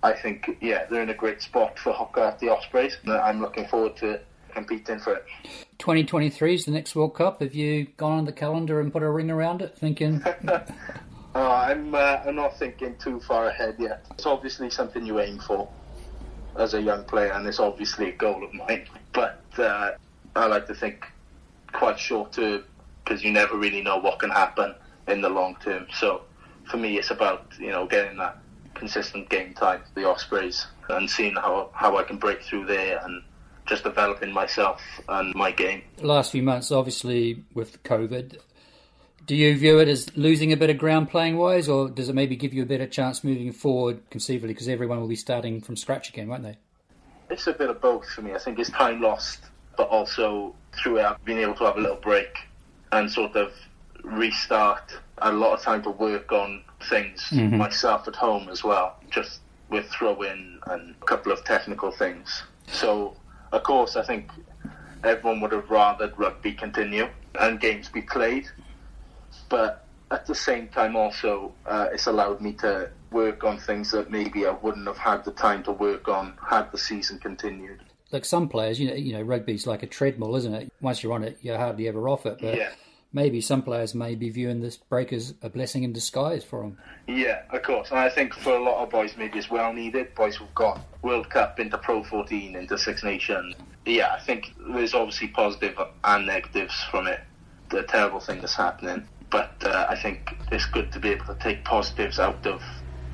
I 0.03 0.13
think 0.13 0.59
yeah, 0.61 0.87
they're 0.87 1.03
in 1.03 1.11
a 1.11 1.15
great 1.15 1.43
spot 1.43 1.79
for 1.79 1.93
hooker 1.93 2.21
at 2.21 2.39
the 2.39 2.49
Ospreys. 2.49 2.97
I'm 3.07 3.41
looking 3.41 3.67
forward 3.67 3.97
to 3.99 4.21
competing 4.55 4.99
for 4.99 5.15
it. 5.15 5.25
2023 5.79 6.55
is 6.55 6.65
the 6.65 6.71
next 6.71 6.95
World 6.97 7.15
Cup. 7.15 7.41
Have 7.41 7.55
you 7.55 7.87
gone 7.97 8.19
on 8.19 8.25
the 8.25 8.33
calendar 8.33 8.81
and 8.81 8.93
put 8.93 9.03
a 9.03 9.11
ring 9.11 9.31
around 9.31 9.63
it, 9.63 9.77
thinking? 9.77 10.23
Uh, 10.23 10.61
I'm 11.35 11.95
uh, 11.95 12.21
I'm 12.27 12.37
not 12.37 12.59
thinking 12.59 12.97
too 12.97 13.21
far 13.21 13.49
ahead 13.49 13.77
yet. 13.79 14.05
It's 14.13 14.27
obviously 14.27 14.71
something 14.71 15.05
you 15.07 15.21
aim 15.21 15.39
for 15.39 15.69
as 16.57 16.75
a 16.75 16.81
young 16.81 17.05
player, 17.05 17.33
and 17.33 17.47
it's 17.47 17.61
obviously 17.61 18.09
a 18.09 18.13
goal 18.13 18.43
of 18.43 18.53
mine. 18.53 18.87
But 19.13 19.43
uh, 19.59 19.93
I 20.35 20.47
like 20.47 20.67
to 20.67 20.75
think 20.75 21.05
quite 21.73 21.99
short 21.99 22.33
term 22.33 22.65
because 23.05 23.23
you 23.23 23.33
never 23.33 23.57
really 23.57 23.83
know 23.83 23.99
what 23.99 24.19
can 24.19 24.31
happen 24.31 24.75
in 25.09 25.21
the 25.21 25.29
long 25.29 25.57
term. 25.63 25.87
So 25.95 26.23
for 26.71 26.79
me, 26.79 26.99
it's 26.99 27.11
about 27.11 27.53
you 27.59 27.71
know 27.71 27.87
getting 27.87 28.17
that 28.19 28.39
consistent 28.81 29.29
game 29.29 29.55
time, 29.55 29.83
for 29.83 30.01
the 30.01 30.09
Ospreys, 30.09 30.67
and 30.89 31.09
seeing 31.09 31.35
how 31.35 31.71
how 31.73 31.97
I 31.97 32.03
can 32.03 32.17
break 32.17 32.43
through 32.43 32.67
there 32.67 33.01
and 33.05 33.23
just 33.67 33.85
developing 33.85 34.33
myself 34.33 34.83
and 35.09 35.33
my 35.37 35.53
game. 35.53 35.83
The 35.99 36.07
last 36.07 36.33
few 36.33 36.43
months, 36.43 36.73
obviously, 36.73 37.45
with 37.55 37.81
COVID, 37.85 38.39
do 39.27 39.37
you 39.37 39.57
view 39.57 39.79
it 39.79 39.87
as 39.87 40.17
losing 40.17 40.53
a 40.53 40.57
bit 40.57 40.71
of 40.71 40.79
ground 40.79 41.11
playing 41.11 41.37
wise, 41.37 41.69
or 41.69 41.89
does 41.89 42.09
it 42.09 42.15
maybe 42.15 42.35
give 42.35 42.53
you 42.53 42.63
a 42.63 42.67
better 42.67 42.87
chance 42.87 43.23
moving 43.23 43.53
forward 43.53 44.03
conceivably 44.11 44.55
because 44.55 44.67
everyone 44.67 44.99
will 44.99 45.07
be 45.07 45.15
starting 45.15 45.61
from 45.61 45.77
scratch 45.77 46.09
again, 46.09 46.27
won't 46.27 46.43
they? 46.43 46.57
It's 47.29 47.47
a 47.47 47.53
bit 47.53 47.71
of 47.71 47.81
both 47.81 48.09
for 48.09 48.23
me. 48.23 48.33
I 48.33 48.39
think 48.39 48.59
it's 48.59 48.71
time 48.71 49.01
lost, 49.01 49.45
but 49.77 49.89
also 49.89 50.57
through 50.73 50.99
it, 50.99 51.17
being 51.25 51.39
able 51.39 51.55
to 51.55 51.65
have 51.65 51.77
a 51.77 51.81
little 51.81 51.99
break 51.99 52.35
and 52.91 53.09
sort 53.09 53.37
of 53.37 53.53
restart. 54.03 54.99
A 55.19 55.31
lot 55.31 55.53
of 55.53 55.63
time 55.63 55.83
to 55.83 55.91
work 55.91 56.33
on 56.33 56.65
things 56.89 57.23
mm-hmm. 57.31 57.57
myself 57.57 58.09
at 58.09 58.17
home 58.17 58.49
as 58.49 58.65
well, 58.65 58.97
just 59.11 59.41
with 59.69 59.87
throw 59.87 60.23
in 60.23 60.59
and 60.67 60.95
a 61.01 61.05
couple 61.05 61.33
of 61.33 61.45
technical 61.45 61.91
things. 61.91 62.43
So, 62.67 63.17
of 63.53 63.63
course, 63.63 63.97
I 63.97 64.03
think 64.03 64.31
everyone 65.05 65.41
would 65.41 65.53
have 65.53 65.71
rather 65.71 66.13
rugby 66.17 66.53
continue 66.53 67.09
and 67.39 67.61
games 67.61 67.89
be 67.89 68.03
played 68.03 68.49
but 69.51 69.85
at 70.11 70.27
the 70.27 70.35
same 70.35 70.69
time, 70.69 70.97
also, 70.97 71.53
uh, 71.67 71.89
it's 71.93 72.07
allowed 72.07 72.41
me 72.41 72.53
to 72.55 72.89
work 73.11 73.45
on 73.45 73.59
things 73.59 73.91
that 73.91 74.11
maybe 74.11 74.47
I 74.47 74.51
wouldn't 74.51 74.87
have 74.87 74.97
had 74.97 75.25
the 75.25 75.33
time 75.33 75.63
to 75.65 75.73
work 75.73 76.09
on 76.09 76.35
had 76.49 76.73
the 76.73 76.79
season 76.79 77.19
continued. 77.19 77.81
Like 78.11 78.25
some 78.25 78.49
players, 78.49 78.81
you 78.81 78.89
know, 78.89 78.95
you 78.95 79.13
know, 79.13 79.23
rugby's 79.23 79.67
like 79.67 79.83
a 79.83 79.87
treadmill, 79.87 80.35
isn't 80.37 80.55
it? 80.55 80.73
Once 80.81 81.03
you're 81.03 81.13
on 81.13 81.23
it, 81.23 81.39
you're 81.43 81.59
hardly 81.59 81.87
ever 81.87 82.09
off 82.09 82.27
it. 82.27 82.39
But 82.41 82.57
yeah. 82.57 82.71
Maybe 83.13 83.41
some 83.41 83.63
players 83.63 83.95
may 83.95 84.15
be 84.15 84.31
viewing 84.31 84.61
this 84.61 84.77
break 84.77 85.13
as 85.13 85.35
a 85.43 85.51
blessing 85.51 85.83
in 85.83 85.93
disguise 85.93 86.45
for 86.45 86.63
them. 86.63 86.79
Yeah, 87.07 87.43
of 87.51 87.63
course. 87.63 87.91
And 87.91 87.99
I 87.99 88.09
think 88.09 88.35
for 88.35 88.57
a 88.57 88.63
lot 88.63 88.83
of 88.83 88.91
boys, 88.91 89.15
maybe 89.17 89.39
it's 89.39 89.51
well 89.51 89.73
needed. 89.73 90.15
Boys 90.15 90.37
who've 90.37 90.55
got 90.55 90.81
World 91.03 91.31
Cup 91.31 91.59
into 91.61 91.79
Pro 91.79 92.03
14, 92.05 92.57
into 92.57 92.79
Six 92.79 93.03
Nations. 93.03 93.55
Yeah, 93.87 94.15
I 94.15 94.21
think 94.21 94.53
there's 94.73 94.95
obviously 94.95 95.29
positive 95.29 95.77
and 96.05 96.27
negatives 96.27 96.75
from 96.91 97.07
it. 97.07 97.21
The 97.71 97.83
terrible 97.85 98.21
thing 98.21 98.41
that's 98.41 98.55
happening 98.55 99.07
but 99.31 99.53
uh, 99.63 99.87
I 99.89 99.97
think 99.97 100.37
it's 100.51 100.67
good 100.67 100.93
to 100.93 100.99
be 100.99 101.11
able 101.11 101.27
to 101.27 101.37
take 101.37 101.65
positives 101.65 102.19
out 102.19 102.45
of 102.47 102.63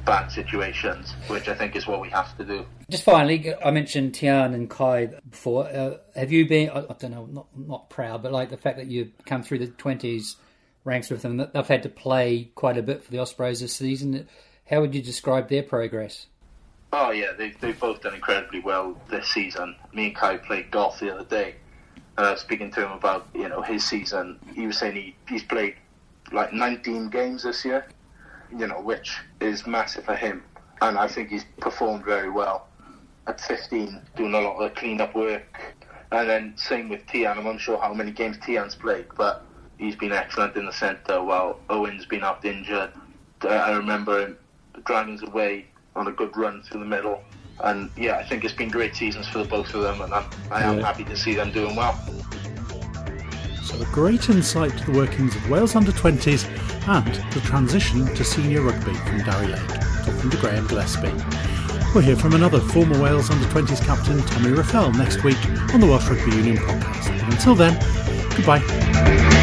bad 0.07 0.29
situations, 0.29 1.14
which 1.27 1.49
I 1.49 1.55
think 1.55 1.77
is 1.77 1.87
what 1.87 2.01
we 2.01 2.09
have 2.11 2.35
to 2.38 2.45
do. 2.45 2.64
Just 2.88 3.03
finally, 3.03 3.53
I 3.62 3.73
mentioned 3.73 4.12
Tiaan 4.14 4.55
and 4.55 4.71
Cai 4.71 5.11
before. 5.29 5.66
Uh, 5.66 5.99
have 6.14 6.33
you 6.33 6.49
been, 6.49 6.71
I, 6.71 6.79
I, 6.79 6.95
don't 6.99 7.11
know, 7.11 7.27
not 7.27 7.47
not 7.55 7.90
proud, 7.90 8.23
but 8.23 8.33
like 8.33 8.49
the 8.49 8.57
fact 8.57 8.79
that 8.79 8.87
you've 8.87 9.12
come 9.27 9.42
through 9.42 9.59
the 9.59 9.66
20s 9.66 10.37
ranks 10.85 11.11
with 11.11 11.23
them, 11.23 11.37
they've 11.53 11.66
had 11.66 11.83
to 11.83 11.88
play 11.88 12.51
quite 12.55 12.79
a 12.79 12.83
bit 12.83 13.05
for 13.05 13.11
the 13.11 13.19
Ospreys 13.19 13.61
this 13.61 13.75
season. 13.75 14.27
How 14.71 14.81
would 14.81 14.95
you 14.95 15.03
describe 15.03 15.49
their 15.49 15.62
progress? 15.62 16.27
Oh, 16.92 17.11
yeah, 17.11 17.33
they've, 17.37 17.59
they've 17.61 17.79
both 17.79 18.01
done 18.01 18.14
incredibly 18.14 18.61
well 18.61 18.97
this 19.11 19.29
season. 19.29 19.75
Me 19.92 20.07
and 20.07 20.14
Cai 20.14 20.38
played 20.38 20.71
golf 20.71 21.01
the 21.01 21.12
other 21.12 21.25
day, 21.25 21.57
was 22.16 22.40
speaking 22.40 22.71
to 22.71 22.87
him 22.87 22.92
about, 22.92 23.27
you 23.35 23.49
know, 23.49 23.61
his 23.61 23.85
season. 23.85 24.38
He 24.55 24.66
was 24.66 24.79
saying 24.79 24.95
he, 24.95 25.16
he's 25.29 25.42
played 25.42 25.75
like 26.33 26.53
19 26.53 27.11
games 27.11 27.42
this 27.42 27.64
year, 27.64 27.87
you 28.51 28.67
know, 28.67 28.81
which 28.81 29.19
is 29.41 29.67
massive 29.67 30.05
for 30.05 30.15
him. 30.15 30.43
And 30.83 30.99
I 30.99 31.09
think 31.09 31.31
he's 31.31 31.45
performed 31.61 32.05
very 32.05 32.31
well 32.31 32.69
at 33.27 33.41
15, 33.41 34.01
doing 34.17 34.35
a 34.35 34.41
lot 34.41 34.59
of 34.59 34.75
clean-up 34.75 35.15
work. 35.15 35.75
And 36.13 36.29
then 36.29 36.55
same 36.57 36.89
with 36.89 37.05
Tiaan. 37.07 37.39
I'm 37.39 37.47
unsure 37.47 37.79
how 37.79 37.93
many 37.93 38.13
games 38.13 38.37
Tiaan's 38.39 38.75
played, 38.75 39.07
but 39.17 39.45
he's 39.79 39.97
been 39.97 40.13
excellent 40.13 40.57
in 40.57 40.67
the 40.67 40.73
centre 40.73 41.23
while 41.23 41.59
Owen's 41.69 42.07
been 42.07 42.23
out 42.23 42.45
injured. 42.45 42.91
Uh, 43.43 43.49
I 43.49 43.73
remember 43.77 44.21
him 44.21 44.39
driving 44.85 45.21
away 45.27 45.67
on 45.95 46.07
a 46.07 46.13
good 46.13 46.37
run 46.37 46.63
through 46.63 46.81
the 46.81 46.87
middle. 46.87 47.23
And 47.61 47.91
yeah, 47.97 48.19
I 48.19 48.25
think 48.25 48.45
it's 48.45 48.55
been 48.55 48.69
great 48.69 48.95
seasons 48.95 49.29
for 49.29 49.39
the 49.39 49.45
both 49.45 49.75
of 49.75 49.83
them, 49.83 50.03
and 50.03 50.13
I'm, 50.13 50.31
I 50.51 50.63
am 50.63 50.79
yeah. 50.79 50.87
happy 50.87 51.05
to 51.05 51.17
see 51.17 51.35
them 51.35 51.51
doing 51.53 51.75
well. 51.75 51.99
So, 53.67 53.83
a 53.83 53.85
great 53.87 54.31
insight 54.31 54.79
to 54.79 54.93
the 54.93 54.97
workings 54.97 55.35
of 55.35 55.51
Wales 55.51 55.75
under 55.75 55.91
20s 55.91 56.47
and 56.87 57.33
the 57.33 57.41
transition 57.41 58.07
to 58.15 58.23
senior 58.23 58.61
rugby 58.61 58.95
from 58.95 59.19
Dewi 59.19 59.49
Lake, 59.49 59.69
talking 60.05 60.31
to 60.31 60.37
Graham 60.37 60.69
Gillespie. 60.69 61.11
We'll 61.93 62.05
hear 62.05 62.15
from 62.15 62.35
another 62.35 62.61
former 62.61 63.03
Wales 63.03 63.29
under 63.29 63.45
20s 63.47 63.85
captain, 63.85 64.23
Tommy 64.23 64.51
Reffell, 64.51 64.97
next 64.97 65.25
week 65.25 65.45
on 65.75 65.81
the 65.81 65.87
Welsh 65.89 66.09
Rugby 66.09 66.37
Union 66.37 66.59
podcast. 66.59 67.19
But 67.19 67.33
until 67.33 67.57
then, 67.57 67.75
goodbye. 68.37 69.36